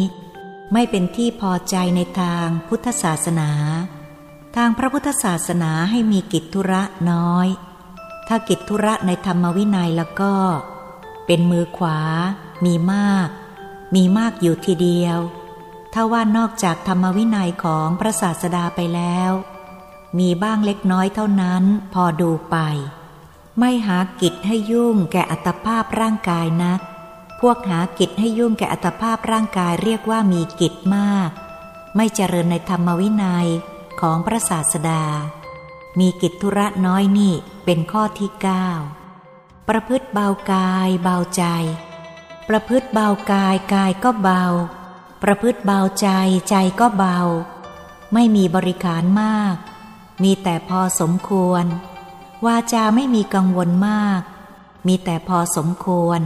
[0.72, 3.50] ไม่เป็นที่พอใจในทางพุทธศาสนา
[4.56, 7.48] ทางพระพุทธศาสนาให้มีกิจธุระน้อย
[8.28, 10.34] ถ้ากิจธุระในธรรมวินัยแล้วก็
[11.26, 11.98] เป็นมือขวา
[12.64, 13.28] มีมาก
[13.94, 15.18] มีมากอยู่ทีเดียว
[15.92, 19.32] ถ้าว่านอกจากธรรมวินัยของพระศาสดาไปแล้ว
[20.18, 21.62] มีบ้างเล็กน้อยเท่านั้น
[21.94, 22.56] พอดูไป
[23.58, 26.80] ไม่หากิจให้ยุ่งแก่อัตภาพร่างกายนัก
[27.42, 31.30] พวกหากิจให้ยุ่งแก่อัตภาพร่างกายเรียกว่ามีกิจมาก
[31.96, 33.48] ไม่เจริญในธรรมวินัย
[34.00, 35.04] ของพระศาสดา
[35.98, 38.68] มีกิจธุระน้อยนี่เป็นข้อที่เก้า
[39.68, 41.44] ประพฤติเบากายเบาใจ
[42.48, 44.44] ประพฤติเบากายกายก็เบา
[45.22, 46.08] ประพฤติเบาใจ
[46.50, 47.18] ใจก็เบา
[48.14, 49.56] ไม่มีบริการมาก
[50.22, 51.64] มีแต่พอสมควร
[52.46, 54.20] วาจาไม่มีกังวลมาก
[54.86, 56.20] มีแต่พอสมควร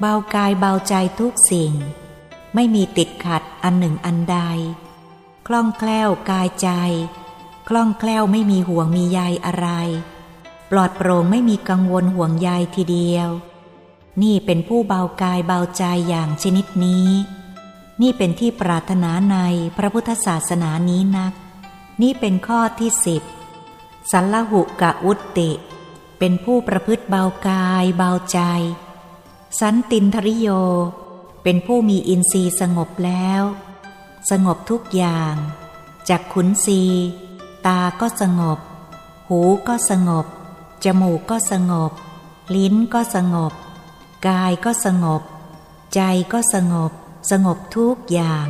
[0.00, 1.72] เบากายเบาใจทุกสิ่ง
[2.54, 4.38] ไม่มีติดขัดอันหนึ่งอันใด
[5.46, 6.70] คล่องแคล่วกายใจ
[7.68, 9.68] คล่องแคล่วไม่มีห่วงมีใยอะไร
[10.70, 13.28] ปลอดโปร่งไม่มีกังวลห่วงใยทีเดียว
[14.22, 17.08] นี่เป็นผู้เบากายเบาใจอย่างชนิดนี้
[18.02, 19.36] นี่เป็นที่ปรารถนาใน
[19.76, 21.32] พระพุทธศาสนานี้นัก
[22.02, 23.22] นี่เป็นข้อที่สิบ
[24.10, 25.50] สัลลหุกะอุตติ
[26.18, 28.40] เป็นผู้ประพฤติเบากายเบาใจ
[29.58, 30.48] สันตินทริโย
[31.42, 33.42] เป็นผู้มีอินทรีย์สงบแล้ว
[34.30, 35.34] สงบทุกอย่าง
[36.08, 36.82] จากขุนศี
[37.66, 38.58] ตาก็สงบ
[39.28, 40.26] หูก็สงบ
[40.84, 41.92] จมูกก็สงบ
[42.54, 43.52] ลิ้นก็สงบ
[44.28, 45.22] กายก็สงบ
[45.94, 46.00] ใจ
[46.32, 46.92] ก็สงบ
[47.30, 48.48] สงบทุกอย่าง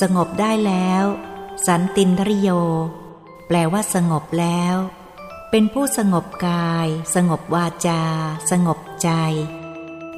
[0.00, 1.04] สงบได้แล้ว
[1.66, 2.50] สันตินทริโย
[3.46, 4.76] แปลว่าสงบแล้ว
[5.50, 8.02] เป็นผู้สงบกาย สงบวาจา
[8.50, 9.10] สงบใจ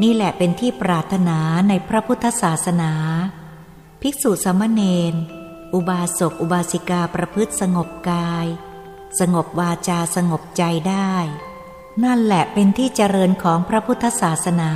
[0.03, 2.93] นี่แหละเป็นที่ปรารถนาในพระพุทธศาสนา
[4.01, 5.15] ภิกษุสมณเณร
[5.75, 8.47] อุบาสกอุบาสิกาประพฤติสงบกาย
[9.21, 11.15] สงบวาจาสงบใจได้
[12.05, 14.73] นั่นแหละเป็นที่เจริญของพระพุทธศาสนา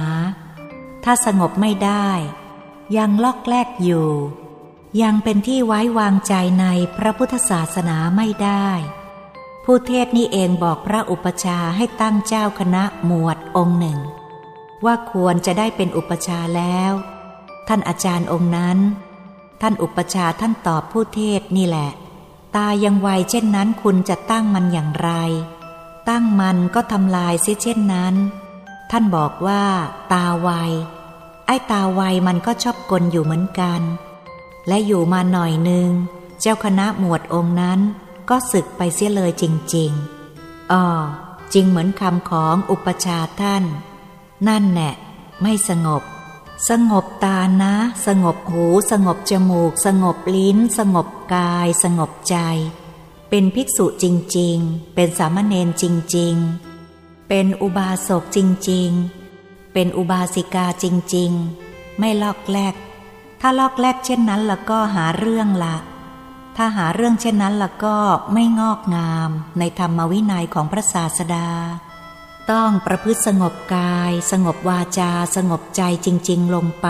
[1.04, 2.08] ถ้าสงบไม่ได้
[2.96, 4.10] ยังลอกแลกอยู่
[5.02, 8.68] ยังเป็นที่ไว้วางใจในพระพุทธศาสนาไม่ได้
[9.64, 13.98] ผู้เทศนี่เองบอกพระอุปชาให้ตั้งเจ้าคณะหมวดองค์หนึ่ง
[14.84, 16.92] ว่าควรจะได้เป็นอุปชาแล้ว
[17.68, 18.78] ท่านอาจารย์องค์นั้น
[19.60, 21.90] ท่านอุปชาท่านตอบผู้เทศนี่แหละ
[22.56, 25.10] ตายังไวเช่นนั้นคุณจะตั้งมันอย่างไร
[26.08, 28.14] ตั้งมันก็ทำลายเสียเช่นนั้น
[28.90, 29.62] ท่านบอกว่า
[30.12, 30.50] ตาไว
[31.46, 33.80] ไอ้ตาไวมันก็ชอบกลอยู่เหมือนกัน
[34.68, 35.90] และอยู่มาหน่อยหนึ่ง
[36.40, 37.80] เจ้าคณะหมวดองค์นั้น
[38.30, 40.84] ก็ศึกไปเสียเลยจริงๆอ๋อ
[41.52, 43.64] จริงเหมือนคำของอุปชาท่าน
[44.46, 44.90] นั่นแน่
[45.42, 46.02] ไม่สงบ
[46.68, 47.74] สงบตานะ
[48.06, 52.36] สงบหู สงบจมูก สงบลิ้น สงบกาย สงบใจ
[53.30, 54.04] เป็นภิกษุจ
[54.36, 55.84] ริง ๆ เป็นสามเณรจ
[56.16, 56.34] ริง
[56.82, 58.38] ๆ เป็นอุบาสกจ
[58.70, 58.90] ริง
[59.32, 61.30] ๆ เป็นอุบาสิกาจริง
[61.64, 62.74] ๆ ไม่ลอกแลก
[63.40, 65.76] ถ้าลอกแลกเช่นนั้นแล้วก็หาเรื่องละ
[66.56, 67.96] ถ้าหาเรื่องเช่นนั้นแล้วก็
[68.32, 71.48] ไม่งอกงามในธรรมวินัยของพระศาสดา
[72.50, 76.88] ต้องประพฤติสงบกาย สงบวาจา สงบใจจริง ๆ ลงไป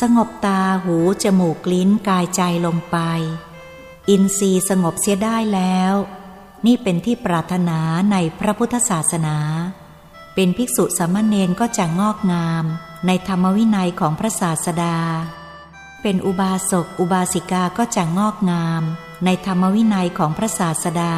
[0.00, 2.98] สงบตาหู จมูกลิ้นกายใจลงไป
[4.08, 5.94] อินทรีย์สงบเสียได้แล้ว
[6.66, 7.80] นี่เป็นที่ปรารถนา
[8.12, 9.36] ในพระพุทธศาสนา
[10.34, 12.64] เป็นภิกษุสามเณรก็จะงอกงาม
[13.06, 14.98] ในธรรมวินัยของพระศาสดา
[16.02, 18.82] เป็นอุบาสกอุบาสิกาก็จะงอกงาม
[19.24, 21.14] ในธรรมวินัยของพระศาสดา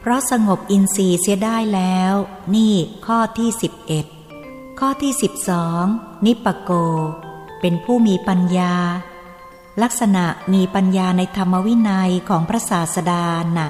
[0.00, 2.14] เพราะสงบอินทรีย์เสียได้แล้ว
[2.54, 2.74] นี่
[3.06, 4.06] ข้อที่สิบเอ็ด
[4.80, 5.84] ข้อที่สิบสอง
[6.26, 6.70] นิปโก
[7.60, 8.74] เป็นผู้มีปัญญา
[9.82, 13.24] ลักษณะมีปัญญาในธรรมวินัยของพระศาสดา
[13.56, 13.68] นะ่ะ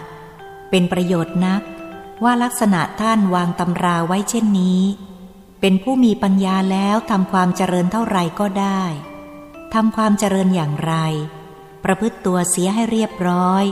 [0.70, 1.62] เป็นประโยชน์นัก
[2.24, 4.82] ว่าลักษณะท่านวางตำราไว้เช่นนี้
[5.60, 8.82] เป็นผู้มีปัญญาแล้วทำความเจริญเท่าไรก็ได้
[9.74, 10.94] ทำความเจริญอย่างไร
[11.84, 13.64] ประพฤติตัวเสียให้เรียบร้อย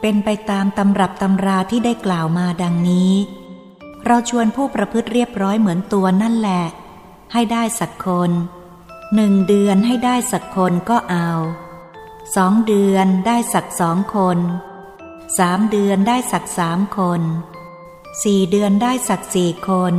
[0.00, 3.12] เป็นไปตามตำรับตำราที่ได้กล่าวมาดังนี้
[4.06, 6.64] เราชวนผู้ประพฤติเรียบร้อยเหมือนตัวนั่นแหละ
[7.32, 8.30] ให้ได้สักคน
[9.14, 11.30] หนึ่งเดือนให้ได้สักคนก็เอา
[12.36, 14.38] สองเดือนได้สักสองคน
[15.38, 17.20] สามเดือนได้สักสามคน
[18.22, 19.94] สี่เดือนได้สักสี่คน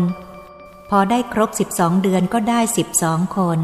[0.90, 3.60] พอได้ครบสิบสองเดือนก็ได้สิบสองคน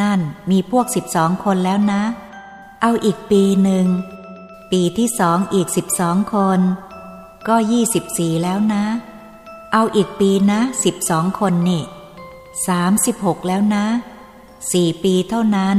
[0.00, 2.02] นั่นมีพวกสิบสองคนแล้วนะ
[2.82, 3.86] เอาอีกปีหนึ่ง
[4.70, 6.60] ปีที่สองอีกสิบสองคน
[7.48, 8.84] ก็ยี่สิบสี่แล้วนะ
[9.72, 11.82] เอาอีกปีนะสิบสองคนนี่
[12.66, 13.86] สามสิบหกแล้วนะ
[14.72, 15.76] สี่ปีเท่านั้น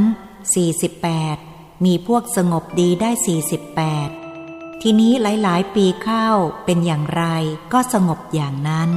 [0.55, 1.37] สี่สิบแปด
[1.85, 4.09] มีพวกสงบดีได้สี่สิบแปด
[4.81, 6.27] ทีนี้หลาย ๆ ปีเข้า
[6.65, 7.23] เป็นอย่างไร
[7.73, 8.89] ก็สงบอย่างนั้น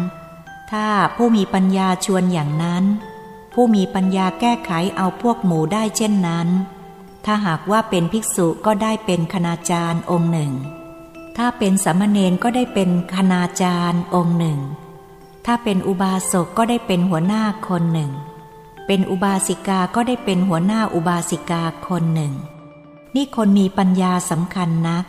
[0.70, 2.84] ถ้าผู้มีปัญญาชวนอย่างนั้น
[3.52, 6.48] ผู้มีปัญญาแก้ไขเอาพวกหมูได้เช่นนั้น
[7.24, 10.52] ถ้าหากว่าเป็นภิกษุก็ได้เป็นคณาจารย์องค์หนึ่ง
[11.36, 14.60] ถ้าเป็นสามเณรก็ได้เป็นคณาจารย์องค์หนึ่ง
[15.46, 18.12] ถ้าเป็นอุบาสกก็ได้เป็นหัวหน้าคนหนึ่ง
[18.86, 22.34] เป็นอุบาสิกาก็ได้เป็นหัวหน้าอุบาสิกาคนหนึ่ง
[23.14, 25.04] นี่คนมีปัญญาสำคัญนัก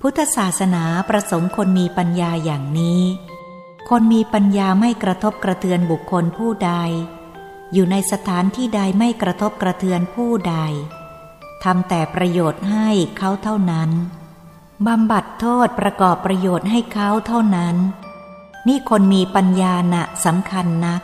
[0.00, 3.02] พุทธศาสนาประสงค์คนมีปัญญาอย่างนี้
[3.90, 6.72] คนมีปัญญาไม่กระทบกระเทือนบุคคลผู้ใด
[7.72, 10.56] อยู่ในสถานที่ใดไม่กระทบกระเทือนผู้ใด
[11.64, 13.90] ทำแต่ประโยชน์ให้เขาเท่านั้น
[14.86, 17.76] บำบัดโทษประกอบประโยชน์ให้เขาเท่านั้น
[18.68, 21.02] นี่คนมีปัญญาณะสำคัญนัก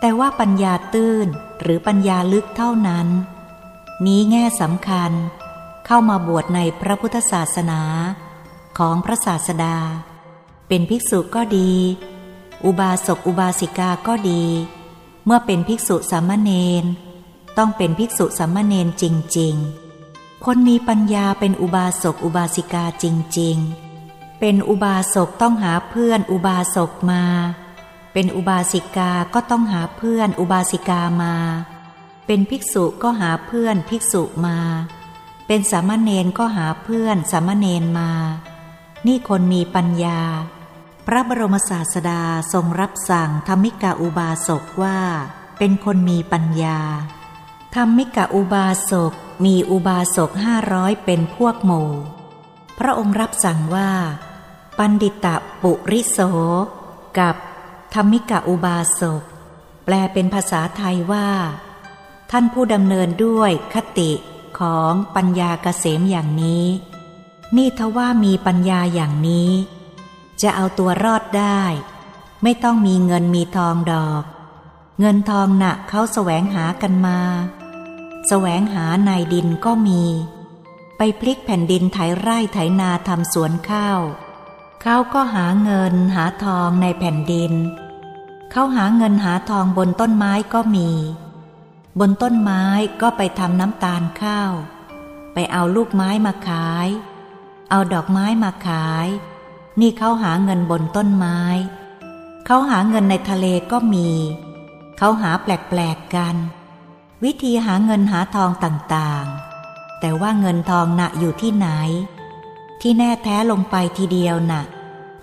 [0.00, 1.26] แต่ว่าปัญญาตื้น
[1.60, 3.06] หรือปัญญาลึกเท่านั้น
[4.06, 5.10] นี้แง่สำคัญ
[5.86, 7.80] เข้ามาบวชในพระพุทธศาสนา
[8.78, 9.76] ของพระศาสดา
[10.68, 11.72] เป็นภิกษุก็ดี
[12.64, 14.44] อุบาสกอุบาสิกาก็ดี
[15.24, 16.50] เมื่อเป็นภิกษุสามเณ
[16.82, 16.84] ร
[17.58, 19.04] ต้องเป็นภิกษุสามมาเณรจ
[19.38, 19.54] ริง
[20.00, 23.04] ๆ คนมีปัญญาเป็นอุบาสกอุบาสิกาจ
[23.38, 23.56] ริง
[23.98, 27.24] ๆ เป็นอุบาสกต้องหาเพื่อนอุบาสกมา
[28.12, 31.34] เป็นอุบาสิกาก็ต้องหาเพื่อนอุบาสิกามา
[32.26, 34.58] เป็นภิกษุก็หาเพื่อนภิกษุมา
[35.46, 38.10] เป็นสามเณรก็หาเพื่อนสามเณรมา
[39.06, 40.20] นี่คนมีปัญญา
[41.06, 44.98] พระบรมศาสดาทรงรับสั่งธรรมิกาอุบาสกว่า
[45.58, 46.80] เป็นคนมีปัญญา
[47.78, 49.12] ธรรมิกาอุบาสก
[49.44, 51.90] มีอุบาสกห้าร้อยเป็นพวกหมู่
[52.78, 53.90] พระองค์รับสั่งว่า
[54.78, 56.18] ปันดิตะปุริโส
[57.18, 57.36] กับ
[57.94, 59.22] ธรรมิกะอุบาสก
[59.84, 61.28] แปลเป็นภาษาไทยว่า
[62.30, 64.12] ท่านผู้ดำเนินด้วยคติ
[64.58, 66.66] ของปัญญาเกษมอย่างนี้
[67.56, 69.50] นี่ทว่ามีปัญญาอย่างนี้
[70.42, 71.62] จะเอาตัวรอดได้
[72.42, 74.24] ไม่ต้องมีเงินมีทองดอก
[75.00, 77.18] เงินทองหนะ่ะเขาแสวงหากันมา
[78.28, 80.02] แสวงหาในดินก็มี
[80.96, 84.00] ไปพลิกแผ่นดินไถไร่ไถนาทำสวนข้าว
[84.82, 87.52] เขาก็หาเงินหาทองในแผ่นดิน
[88.50, 90.90] เขาหาเงินหาทองบนต้นไม้ก็มี
[92.00, 92.64] บนต้นไม้
[93.02, 94.52] ก็ไปทำน้ำตาลข้าว
[95.34, 96.88] ไปเอาลูกไม้มาขาย
[97.70, 99.06] เอาดอกไม้มาขาย
[99.80, 101.40] นี่เขาหาเงินบนต้นไม้
[102.46, 104.08] เขาหาเงินในทะเลก็มี
[104.98, 106.36] เขาหาแปลกๆกัน
[107.24, 111.68] วิธีหาเงินหาทองต่างๆ แต่ว่าเงินทองน่ะอยู่ที่ไหน
[112.80, 114.62] ที่แน่แท้ลงไปทีเดียวน่ะ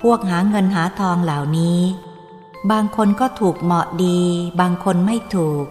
[0.01, 1.79] พวกหาเงินหาทองเหล่านี้
[2.71, 4.21] บางคนก็ถูกเหมาะดี
[4.59, 5.65] บางคนไม่ถูก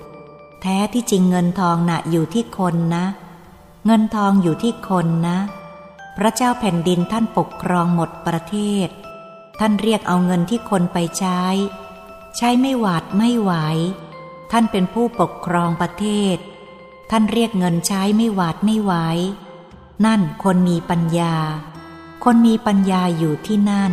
[0.62, 3.04] แท้ที่จริงเงินทองนะ่ะอยู่ที่คนนะ
[3.86, 5.38] เงินทองอยู่ที่คนนะ
[6.16, 8.88] พระเจ้าแผ่นดินท่านปกครองหมดประเทศ
[9.60, 11.42] ท่านเรียกเอาเงินที่คนไปใช้
[12.36, 13.52] ใช้ไม่หวาดไม่ไหว
[14.50, 16.36] ท่านเป็นผู้ปกครองประเทศ
[17.10, 18.92] ท่านเรียกเงินใช้ไม่หวาดไม่ไหว
[20.04, 21.36] นั่นคนมีปัญญา
[22.24, 23.92] คนมีปัญญาอยู่ที่นั่น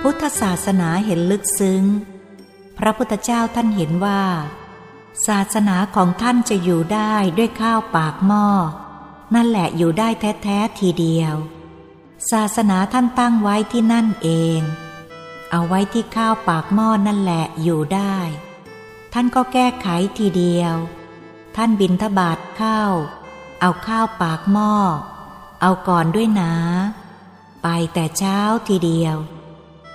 [0.00, 1.82] พุทธศาสนาเห็นลึกซึ้ง
[2.78, 4.22] พระพุทธเจ้าท่านเห็นว่า
[5.26, 8.46] ศาสนาของท่านจะอยู่ได้ด้วยข้าวปากหม้อ
[9.34, 11.34] นั่นแหละอยู่ได้แท้ๆทีเดียว
[12.30, 14.60] ศาสนาท่านตั้งไว้ที่นั่นเอง
[15.50, 18.16] เอาไว้ที่ข้าวปากหม้อนั่นแหละอยู่ได้
[19.12, 19.86] ท่านก็แก้ไข
[20.18, 20.74] ทีเดียว
[21.56, 22.92] ท่านบินทบาทข้าว
[23.60, 24.72] เอาข้าวปากหม้อ
[25.60, 26.54] เอาก่อนด้วยนะ
[27.62, 29.16] ไปแต่เช้าทีเดียว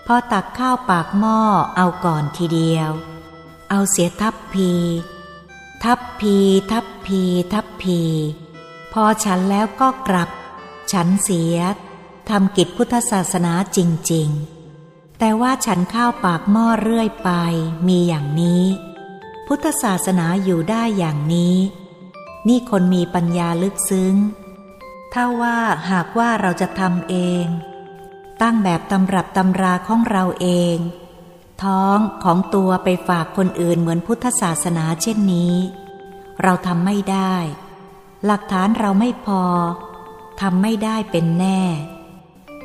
[0.06, 1.40] พอตักข้าวปากหม้อ
[1.76, 2.92] เอาก่อนทีเดียว
[3.70, 4.72] เอาเสียทับพี
[5.84, 6.36] ทับพี
[6.72, 7.22] ทับพี
[7.54, 8.00] ทับพี
[8.94, 10.30] พอฉันแล้วก็กลับ
[10.92, 11.58] ฉันเสีย
[12.30, 13.80] ทำกิจพุทธศาสนาจ
[14.12, 14.30] ริง
[14.74, 17.30] ๆ แต่ว่าฉันข้าวปากหม้อเรื่อยไป
[17.88, 18.64] มีอย่างนี้
[19.48, 21.58] พุทธศาสนาอยู่ได้อย่างนี้
[22.48, 24.16] นี่คนมีปัญญาลึกซึ้ง
[25.14, 25.58] ถ้าว่า
[25.92, 27.46] หากว่าเราจะทำเอง
[28.42, 30.78] ตั้งแบบตำรับตำราของเราเอง
[31.64, 35.56] ท้องของตัวไปฝากคนอื่นเหมือนพุทธศาสนาเช่นนี้
[36.44, 37.36] เราทำไม่ได้
[38.26, 39.44] หลักฐานเราไม่พอ
[40.42, 41.62] ทำไม่ได้เป็นแน่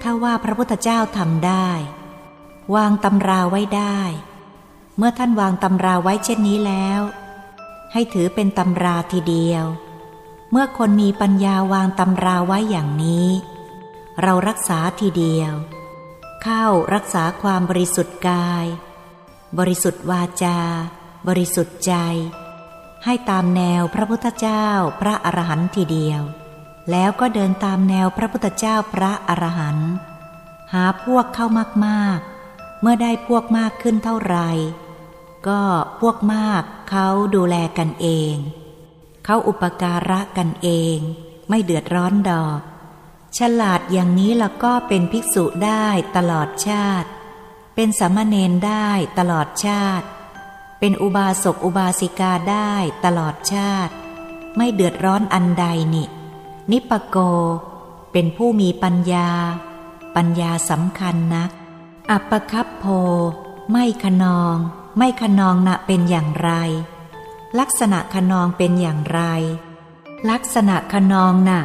[0.03, 1.68] ถ้าว่าพระพุทธเจ้าทำได้
[2.74, 4.00] วางตำราไว้ได้
[4.96, 7.00] เมื่อท่านวางตำราไว้เช่นนี้แล้ว
[7.92, 9.64] ให้ถือเป็นตำราทีเดียว
[10.50, 13.29] เมื่อคนมีปัญญาวางตำราไว้อย่างนี้
[14.22, 15.53] เรารักษาทีเดียว
[16.44, 18.66] เข้ารักษาความบริสุทธิ์กาย
[19.59, 20.59] บริสุทธิ์วาจา
[21.29, 21.94] บริสุทธิ์ใจ
[23.05, 24.66] ให้ตามแนวพระพุทธเจ้า
[25.00, 26.22] พระอรหันต์ทีเดียว
[26.90, 29.90] แล้วก็เดินตามแนวพระพุทธเจ้าพระอรหันต์
[30.72, 31.46] หาพวกเข้า
[31.87, 34.37] มากๆ เมื่อได้พวกมากขึ้นเท่าไร
[35.48, 35.62] ก็
[36.00, 38.35] พวกมากเขาดูแลกันเอง
[39.24, 40.98] เขาอุปการะกันเอง
[41.48, 42.61] ไม่เดือดร้อนดอก
[43.38, 47.09] ฉลาดอย่างนี้แล้วก็เป็นภิกษุได้ตลอดชาติ
[47.75, 48.88] เป็นสามเณรได้
[49.19, 50.07] ตลอดชาติ
[50.79, 52.73] เป็นอุบาสกอุบาสิกาได้
[53.05, 53.95] ตลอดชาติ
[54.57, 55.64] ไม่เดือดร้อนอันใด
[55.95, 56.05] นิ
[56.71, 57.16] นิปโก
[58.12, 59.31] เป็นผู้มีปัญญา
[60.16, 61.51] ปัญญาสำคัญนัก
[62.11, 62.85] อัปคับโพ
[63.71, 64.57] ไม่ขนอง
[64.99, 66.51] ไม่ขนองนะเป็นอย่างไร
[67.59, 69.23] ลักษณะขนองเป็นอย่างไร
[70.31, 71.62] ลักษณะขนองนะ่ะ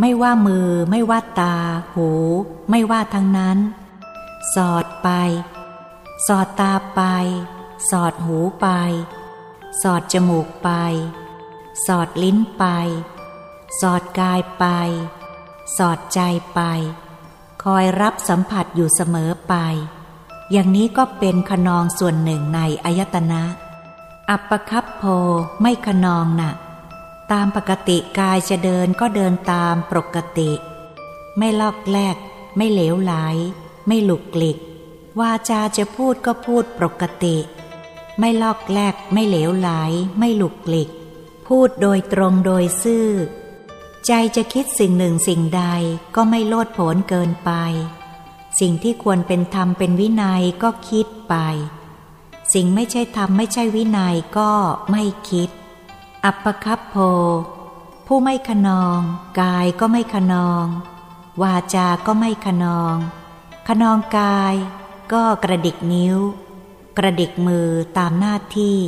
[0.00, 1.54] ไม่ว่ามือ ไม่ว่าตา
[1.94, 2.08] หู
[2.70, 3.58] ไม่ว่าทั้งนั้น
[4.54, 5.08] สอดไป
[6.26, 7.02] สอดตาไป
[7.90, 8.68] สอดหูไป
[9.82, 10.70] สอดจมูกไป
[11.86, 12.64] สอดลิ้นไป
[13.80, 14.64] สอดกายไป
[15.76, 16.20] สอดใจ
[16.54, 16.60] ไป
[17.64, 19.54] คอยรับสัมผัสอยู่เสมอไป
[20.52, 23.42] อย่างนี้ก็เป็นขนองส่วนหนึ่งในอายตนะ
[24.30, 25.02] อัปปคับโพ
[25.60, 26.52] ไม่ขนองนะ่ะ
[27.32, 30.50] ตามปกติกายจะเดินก็เดินตามปกติ
[31.38, 32.16] ไม่ลอกแลก
[32.56, 33.14] ไม่เหลวไหล
[33.86, 34.58] ไม่หลุกกลิก
[35.20, 37.36] วาจาจะพูดก็พูดปกติ
[38.18, 39.70] ไม่ลอกแลก ไม่เหลวไหล
[40.18, 40.90] ไม่หลุกกลิก
[41.46, 43.08] พูดโดยตรงโดยซื่อ
[44.06, 45.64] ใจจะคิดสิ่งหนึ่งสิ่งใด
[46.14, 47.50] ก็ไม่โลดโผนเกินไป
[48.60, 51.34] สิ่งที่ควรเป็นธรรมเป็นวินัยก็คิดไป
[52.54, 54.50] สิ่งไม่ใช่ธรรมไม่ใช่วินัยก็
[54.90, 55.50] ไม่คิด
[56.26, 56.96] อัปปคับโพ
[58.06, 59.00] ผู้ไม่ขนอง
[59.40, 60.66] กายก็ไม่ขนอง
[61.42, 62.96] วาจา ก็ไม่ขนอง
[63.68, 64.54] ขนองกาย
[65.12, 66.18] ก็กระดิกนิ้ว
[66.98, 67.68] กระดิกมือ
[67.98, 68.80] ตามหน้าที่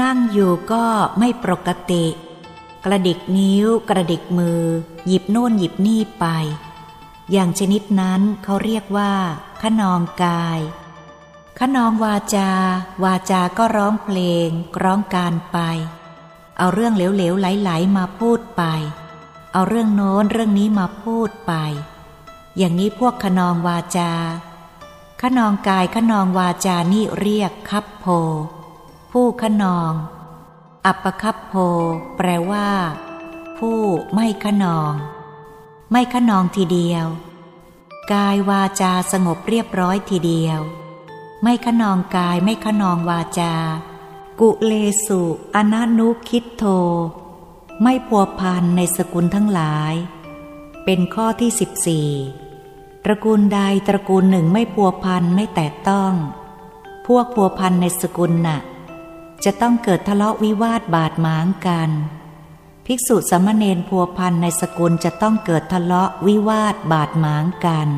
[0.00, 0.84] นั่งอยู่ก็
[1.18, 2.04] ไม่ปกติ
[2.84, 4.62] กระดิกนิ้ว กระดิกมือ
[5.06, 6.26] หยิบโน่นหยิบนี่ไป
[7.30, 9.12] อย่างชนิดนั้นเขาเรียกว่า
[9.62, 10.60] ขนองกาย
[11.58, 12.50] ขนองวาจา
[13.04, 14.48] วาจาก็ร้องเพลง
[14.82, 15.58] ร้องการไป
[16.62, 18.62] เอาเรื่องเหลวๆไหลๆมาพูดไป
[19.52, 21.52] เอาเรื่องโน้นเรื่องนี้มาพูดไป
[22.56, 24.12] อย่างนี้พวกขนองวาจา
[25.22, 28.06] ขนองกายขนองวาจานี่เรียกคับโพ
[29.12, 29.92] ผู้ขนอง
[30.86, 31.54] อัปปคับโพ
[32.16, 32.68] แปลว่า
[33.58, 33.80] ผู้
[34.14, 34.92] ไม่ขนอง
[35.92, 37.06] ไม่ขนองทีเดียว
[38.12, 40.60] กายวาจาสงบเรียบร้อยทีเดียว
[41.42, 43.54] ไม่ขนองกายไม่ขนองวาจา
[44.40, 44.72] กุเล
[45.06, 45.20] สุ
[45.54, 46.64] อนานุคิดโท
[47.82, 49.94] ไม่พัวพันในสกุลทั้งหลาย
[50.84, 52.08] เป็นข้อที่สิบสี่
[53.04, 56.12] ตระกูลใดตระกูลหนึ่งไม่พัวพันไม่แตะต้อง
[57.06, 58.60] พวกพัวพันในสกุลน่ะ
[59.44, 61.90] จะต้องเกิดทะเลาะวิวาทบาดหมางกัน
[62.86, 67.88] ภิกษุสมณเณรพัวพันในสกุลจะต้องเกิดทะเลาะวิวาทบาดหมางกัน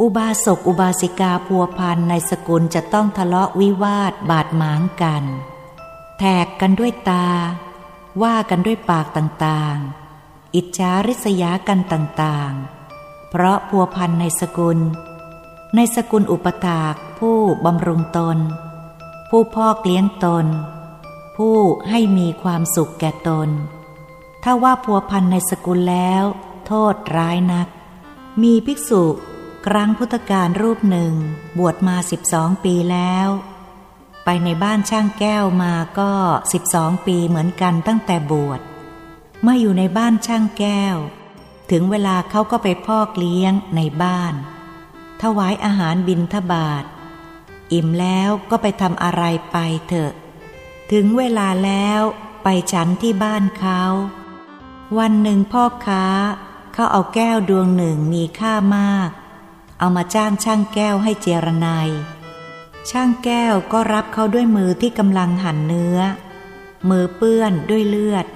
[0.00, 5.24] อุบาสกอุบาสิกาพัวพันในสกุลจะต้องทะเลาะวิวาทบาดหมางกัน
[6.18, 7.28] แทกกันด้วยตา
[8.22, 14.78] ว่ากันด้วยปากต่างๆ อิจฉาริษยากันต่างๆ เพราะพัวพันในสกุล
[15.74, 18.38] ในสกุลอุปถากผู้บำรุงตน
[19.30, 20.46] ผู้พ่อเลี้ยงตน
[21.36, 21.56] ผู้
[21.88, 23.48] ให้มีความสุขแก่ตน
[24.42, 26.24] ถ้าว่าพัวพันในสกุลแล้ว
[26.66, 27.68] โทษร้ายนัก
[28.42, 29.04] มีภิกษุ
[29.70, 31.14] ครั้งพุทธการรูปหนึ่ง
[31.58, 33.28] บวชมาสิบสองปีแล้ว
[34.24, 36.12] ไปในบ้านช่างแก้วมาก็
[36.52, 38.60] สิบสองปีเหมือนกันตั้งแต่บวช
[39.42, 40.96] เมื่ออยู่ในบ้านช่างแก้ว
[41.70, 44.34] ถึงเวลาเขาก็ไปพอกเลี้ยงในบ้าน
[45.22, 46.84] ถวายอาหารบินทบาท
[47.72, 49.56] อิ่มแล้วก็ไปทำอะไรไป
[49.88, 50.12] เถอะ
[50.92, 52.00] ถึงเวลาแล้ว
[52.44, 53.82] ไปฉันที่บ้านเขา
[54.98, 56.04] วันหนึ่งพ่อค้า
[56.74, 59.10] เขาเอาแก้วดวงหนึ่งมีค่ามาก
[59.78, 61.88] เอามาจ้างช่างแก้วให้เจรนาย
[62.90, 65.98] ช่างแก้วก็รับเขาด้วยมือที่กำลังหั่นเนื้อ
[66.88, 68.26] มือเปื้อนด้วยเลือด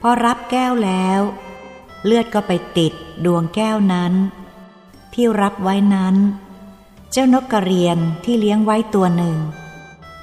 [0.00, 1.20] พอรับแก้วแล้ว
[2.04, 2.92] เลือดก็ไปติด
[3.24, 4.12] ดวงแก้วนั้น
[5.12, 6.16] ที่รับไว้นั้น
[7.12, 9.36] เจ้านกกระเรียนที่เลี้ยงไว้ตัวหนึ่ง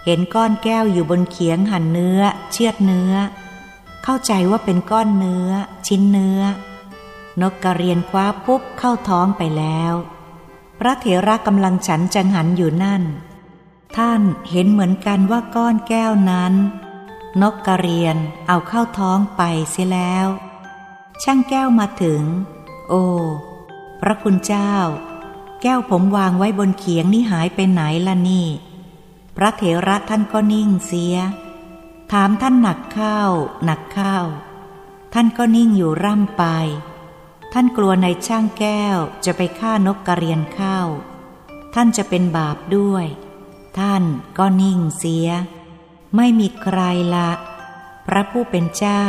[0.05, 3.13] เห็นก้อนแก้วอยู่บนเขียงหั่นเนื้อ เชือดเนื้อ
[4.03, 5.49] เข้าใจว่าเป็นก้อนเนื้อ
[5.87, 6.41] ชิ้นเนื้อ
[7.41, 9.93] นกกระเรียนคว้าปุ๊บเข้าท้องไปแล้ว
[10.79, 13.03] พระเถระกำลังฉันจังหันอยู่นั่น
[13.97, 16.53] ท่านเห็นเหมือนกันว่าก้อนแก้วนั้น
[17.41, 18.17] นกกระเรียน
[18.47, 20.27] เอาเข้าท้องไปเสียแล้ว
[21.23, 22.21] ช่างแก้วมาถึง
[22.89, 23.05] โอ้
[24.01, 24.73] พระคุณเจ้า
[25.61, 28.47] แก้วผมวางไว้บนเขียงนี่หายไปไหนล่ะนี่
[29.37, 31.15] พระเถระท่านก็นิ่งเสีย
[32.11, 33.31] ถามท่านหนักข้าว
[33.65, 34.25] หนักข้าว
[35.13, 36.43] ท่านก็นิ่งอยู่ร่ำไป
[37.57, 40.87] ท่านกลัวในช่างแก้วจะไปฆ่านกกระเรียนข้าว
[41.73, 43.05] ท่านจะเป็นบาปด้วย
[43.79, 44.03] ท่าน
[44.37, 45.27] ก็นิ่งเสีย
[46.15, 46.79] ไม่มีใคร
[47.15, 47.31] ละ
[48.07, 49.05] พระผู้เป็นเจ้า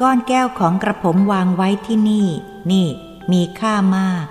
[0.00, 2.28] ก้อนแก้วของกระผมวางไว้ที่นี่
[2.72, 2.88] นี่
[3.32, 4.26] มีค่ามาก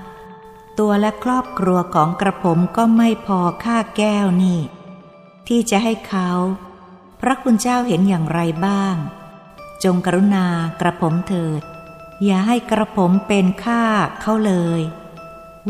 [0.80, 4.60] ตัวและครอบครัวของกระผมก็ไม่พอค่าแก้วนี่
[5.48, 6.30] ที่จะให้เขา
[7.22, 8.96] พระคุณเจ้าเห็นอย่างไรบ้าง
[9.84, 10.46] จงกรุณา
[10.82, 11.64] กระผมเถิด
[12.24, 13.84] อย่าให้กระผมเป็นค่า
[14.22, 14.82] เขาเลย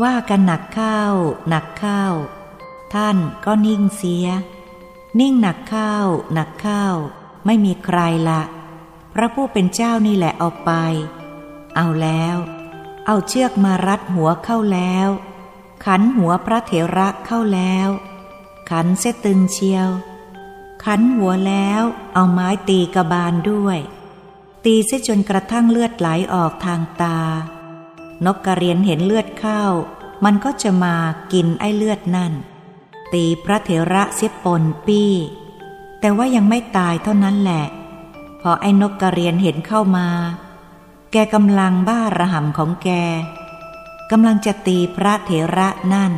[0.02, 1.00] ว่ากันหนักเข้า
[1.48, 2.04] หนักเข้า
[2.94, 4.26] ท่านก็นิ่งเสีย
[5.20, 5.94] นิ่งหนักเข้า
[6.34, 6.84] หนักเข้า
[7.46, 8.42] ไม่มีใครละ
[9.14, 10.70] พระผู้เป็นเจ้านี่แหละเอาไป
[11.76, 12.36] เอาแล้ว
[13.06, 15.08] เอาเชือกมารัดหัวเข้าแล้ว
[15.84, 17.88] ขันหัวพระเถระเข้าแล้ว
[18.70, 19.88] ขันเสตึงเชียว
[20.84, 21.82] ขันหัวแล้ว
[22.14, 23.78] เอาไม้ตีกระบาลด้วย
[24.64, 27.18] ตีเสียจนกระทั่งเลือดไหลออกทางตา
[28.24, 29.62] นกกระเรียนเห็นเลือดเข้า
[30.24, 30.94] มันก็จะมา
[31.32, 32.32] กินไอ้เลือดนั่น
[33.12, 35.12] ตีพระเถระเสียปนปี้
[36.00, 37.64] แต่ว่ายังไม่ตายเท่านั้นแหละ
[38.40, 40.08] พอไอ้นกกระเรียนเห็นเข้ามา
[41.12, 42.90] แกกำลังบ้าระห่ำของแก
[44.10, 46.12] กำลังจะตีพระเถระนั่น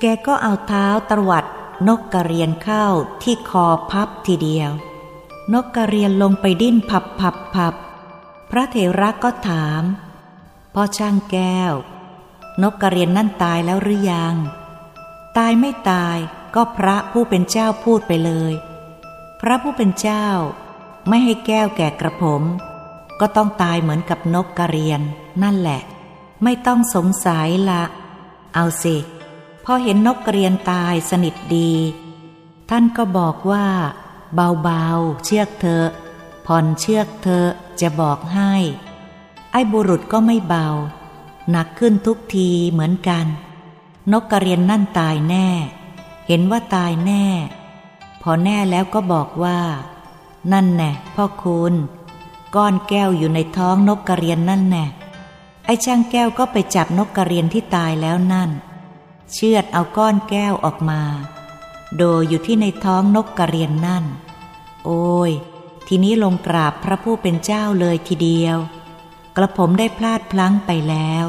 [0.00, 1.44] แกก็เอาเท้าตวัด
[1.88, 2.84] นกกระเรียนเข้า
[3.22, 4.70] ที่คอพับทีเดียว
[5.52, 7.74] นกกระเรียนลงไปดิ้นพับพับพับ
[8.50, 9.82] พระเถระก็ถาม
[10.74, 11.72] พ่อช่างแก้ว
[12.62, 14.34] นกกระเรียนนั่นตายแล้วหรือยัง
[15.36, 16.18] ตายไม่ตาย
[16.54, 18.52] ก็พระผู้เป็นเจ้าพูดไปเลย
[19.40, 20.26] พระผู้เป็นเจ้า
[21.08, 22.42] ไม่ให้แก้วแก่กระผม
[23.20, 25.00] ก็ต้องตายเหมือนกับนกกระเรียน
[25.42, 25.80] นั่นแหละ
[26.42, 27.82] ไม่ต้องสงสัยละ
[28.54, 28.96] เอาสิ
[29.64, 31.72] พอเห็นนกกระเรียนตายสนิทดี
[32.70, 33.66] ท่านก็บอกว่า
[34.34, 35.84] เบาๆ เชือกเธอ
[36.46, 37.44] ผ่อนเชือกเธอ
[37.80, 38.52] จะบอกให้
[39.52, 40.66] ไอ้บุรุษก็ไม่เบา
[41.50, 43.26] หนักขึ้นทุกทีเหมือนกัน
[44.12, 45.48] นกกระเรียนนั่นตายแน่
[46.26, 47.24] เห็นว่าตายแน่
[48.22, 49.60] พอแน่แล้วก็บอกว่า
[50.52, 51.74] นั่นแน่พ่อคุณ
[52.54, 54.84] ก้อนแก้วอยู่ในท้องนกกระเรียนนั่นแน่
[55.64, 58.50] ไอ้ช่างแก้วก็ไปจับนกกระเรียนที่ตายแล้วนั่น
[59.32, 61.00] เชือดเอาก้อนแก้วออกมา
[61.98, 64.04] โดยอยู่ที่ในท้องนกกระเรียนนั่น
[64.84, 65.32] โอ้ย
[65.88, 68.58] ทีนี้ลงกราบพระผู้เป็นเจ้าเลยทีเดียว
[69.36, 71.26] กระผมได้พลาดพลั้งไปแล้ว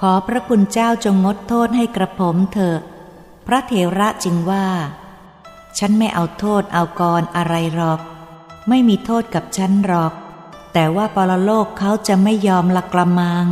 [0.00, 2.78] ขอพระคุณเจ้าจงงดโทษให้กระผมเถอะ
[3.46, 4.66] พระเถระจึงว่า
[5.78, 8.00] ฉันไม่เอาโทษเอากรอะไรหรอก
[8.68, 10.12] ไม่มีโทษกับฉันหรอก
[10.72, 13.46] แต่ว่าปรโลกเขาจะไม่ยอมละกระมัง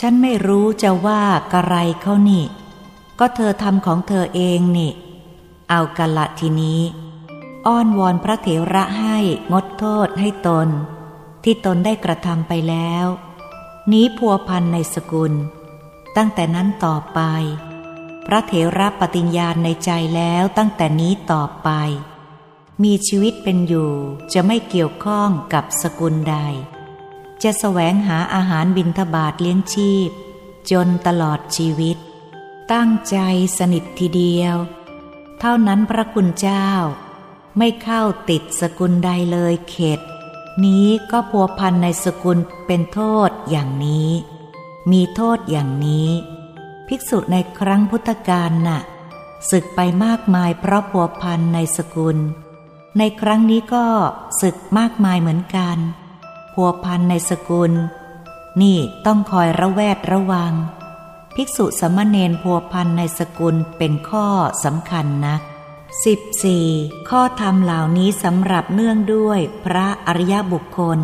[0.00, 2.44] ฉันไม่รู้จะว่ากระไรเขานี่
[3.18, 4.92] ก็เธอทำของเธอเองนี่
[5.70, 6.80] เอากันละทีนี้
[7.66, 9.16] อ้อนวอนพระเถระให้
[9.52, 10.68] งดโทษให้ตน
[11.44, 13.06] ที่ตนได้กระทำไปแล้ว
[13.92, 15.32] นี้พัวพันในสกุล
[16.16, 17.20] ตั้งแต่นั้นต่อไป
[18.26, 21.70] พระเถระปฏิญญาณในใจแล้วตั้งแต่นี้ต่อไป
[22.82, 23.92] มีชีวิตเป็นอยู่
[24.32, 26.36] จะไม่เกี่ยวข้องกับสกุลใด
[27.42, 30.10] จะแสวงหาอาหารบินทบาทเลี้ยงชีพ
[30.70, 31.96] จนตลอดชีวิต
[32.72, 33.16] ตั้งใจ
[33.58, 34.56] สนิททีเดียว
[35.40, 36.68] เท่านั้นพระคุณเจ้า
[37.58, 40.00] ไม่เข้าติดสกุลใดเลยเข็ด
[40.64, 44.10] นี้ก็พัวพันในสกุลเป็นโทษอย่างนี้
[44.90, 46.10] มีโทษอย่างนี้
[46.88, 48.80] ภิกษุในครั้งพุทธกาลน่ะ
[49.50, 52.18] ศึกไปมากมายเพราะพัวพันในสกุล
[52.98, 53.86] ในครั้งนี้ก็
[54.40, 55.78] ศึกมากมายเหมือนกัน
[56.54, 57.72] พัวพันในสกุล
[58.62, 60.52] นี่ต้องคอยระแวดระวัง
[61.36, 64.26] ภิกษุสมณเณรพัวพันในสกุลเป็นข้อ
[64.64, 65.40] สำคัญนัก
[66.24, 67.08] 14.
[67.10, 70.98] ข้อธรรมเหล่านี้สำหรับเนื่องด้วยพระอริยบุคคล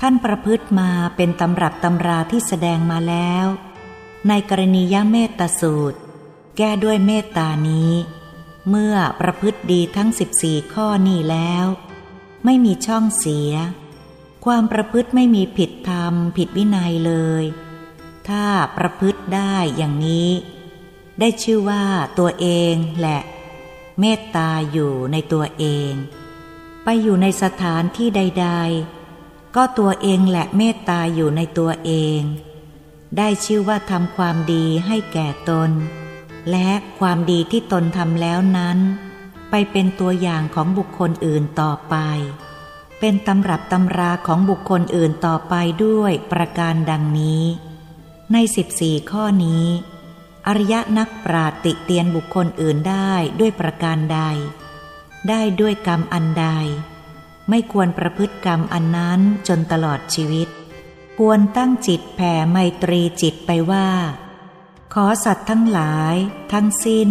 [0.00, 3.46] ท่านประพฤติมาเป็นตำรับตำราที่แสดงมาแล้ว
[4.28, 5.98] ในกรณียเมตตาสูตร
[6.56, 7.92] แก้ด้วยเมตตานี้
[8.68, 10.08] เมื่อประพฤติดีทั้ง
[10.42, 11.66] 14 ข้อนี้แล้ว
[12.44, 13.52] ไม่มีช่องเสีย
[14.44, 17.44] ความประพฤติไม่มีผิดธรรม ผิดวินัยเลย
[18.28, 18.46] ถ้า
[18.76, 20.30] ประพฤติได้อย่างนี้
[21.20, 21.84] ได้ชื่อว่า
[22.18, 23.20] ตัวเองแหละ
[24.00, 25.92] เมตตาอยู่ในตัวเอง
[26.84, 28.48] ไปอยู่ในสถานที่ใด
[29.00, 32.20] ๆ ก็ตัวเองแหละเมตตาอยู่ในตัวเอง
[33.16, 35.70] ได้ชื่อว่าทำความดีให้แก่ตน
[36.50, 38.78] และความดีที่ตนทำแล้วนั้น
[39.50, 41.96] ไปเป็นตัวอย่างของบุคคลอื่นต่อไป
[43.00, 45.54] เป็นตำรับตำราของบุคคลอื่นต่อไป
[45.84, 47.44] ด้วยประการดังนี้
[48.32, 49.66] ในสิบสี่ข้อนี้
[50.46, 54.20] อริยนักปราติเตียนบุคคลอื่นได้ด้วยประการใด
[55.28, 56.46] ได้ด้วยกรรมอันใด
[57.48, 60.48] ไม่ควรประพฤติกรรมอันนั้นจนตลอดชีวิต
[61.18, 63.88] ควรตั้งจิตแผ่ไมตรีจิตไปว่า
[64.94, 66.16] ขอสัตว์ทั้งหลาย
[66.52, 67.10] ทั้งสิ้น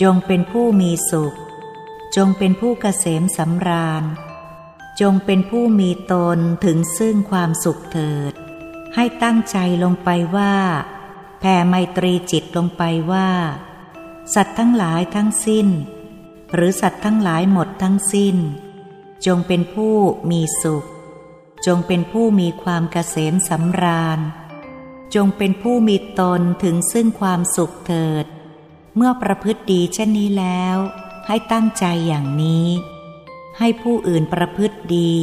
[0.00, 1.36] จงเป็นผู้มีสุข
[2.16, 4.04] จงเป็นผู้เกษมสำราญ
[5.00, 8.43] จงเป็นผู้มีตนถึงซึ่งความสุขเถิด
[8.94, 10.54] ให้ตั้งใจลงไปว่า
[11.40, 12.82] แผ่ไมตรีจิตลงไป
[13.12, 13.28] ว่า
[14.34, 15.68] สัตว์ทั้งหลายทั้งสิ้น
[16.54, 18.36] หรือสัตว์ทั้งหลายหมดทั้งสิ้น
[19.26, 19.94] จงเป็นผู้
[20.30, 20.86] มีสุข
[21.66, 24.20] จงเป็นผู้มีความเกษมสำราญ
[25.14, 28.26] จงเป็นผู้มีตนถึงซึ่งความสุขเถิด
[28.96, 30.76] เมื่อประพฤติดีเช่นนี้แล้ว
[31.26, 32.68] ให้ตั้งใจอย่างนี้
[33.58, 35.14] ให้ผู้อื่นประพฤติดี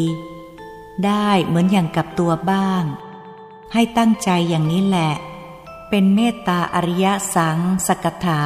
[1.05, 2.83] ได้เหมือนอย่างกับตัวบ้าง
[3.73, 5.13] ให้ตั้งใจอย่างนี้แหละ
[5.89, 7.05] เป็นเมตตาอริย
[7.35, 8.43] สังสกถา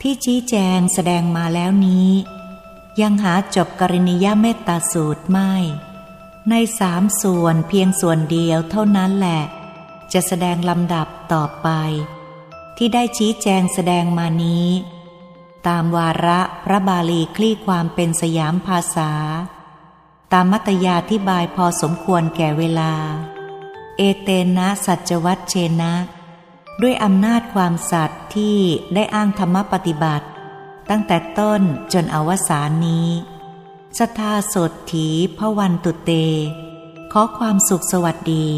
[0.00, 2.10] ที่ชี้แจงแสดงมาแล้วนี้
[3.00, 5.52] ยังหาจบกรณียเมตตาสูตรไม่
[6.50, 9.42] ในสามส่วนเพียงส่วนเดียวเท่านั้นแหละ
[10.12, 11.68] จะแสดงลำดับต่อไป
[12.76, 14.68] ที่ได้ชี้แจงแสดงมานี้
[15.66, 19.12] ตามวาระพระบาลีคลี่ความเป็นสยามภาษา
[20.32, 22.92] ตามมัตยาที่บายพอสมควรแก่เวลา
[24.02, 25.92] เอเตนะสัจวัตเชนะ
[26.82, 28.56] ด้วยอำนาจความสัตย์ที่
[28.94, 30.26] ได้อ้างธรรมปฏิบัติ
[30.90, 33.08] ตั้งแต่ต้นจนอวสานนี้
[33.98, 36.10] สทาสดถีพระวันตุเต
[37.12, 38.48] ขอความสุขสวัสดี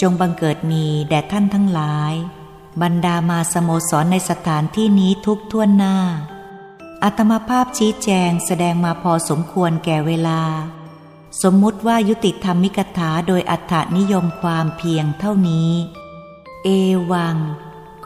[0.00, 2.12] จงบังเกิดมีแด่ท่านทั้งหลาย
[2.82, 5.96] บรรดามาสโมสรในสถานที่นี้ทุกท่วนหน้า
[7.02, 10.40] อัตมาภาพชี้แจงแสดงมาพอสมควรแก่เวลา
[11.42, 15.72] สมมุติว่ายุติธรรมิกถาโดยอัฏฐนิยมความเพียงเท่านี้
[16.64, 16.68] เอ
[17.12, 17.36] วัง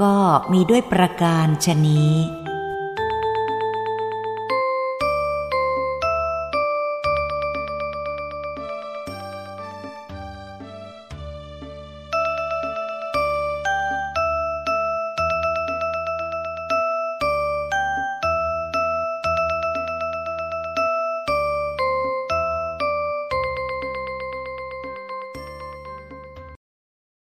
[0.02, 0.14] ก็
[0.52, 2.12] มีด้วยประการชนี้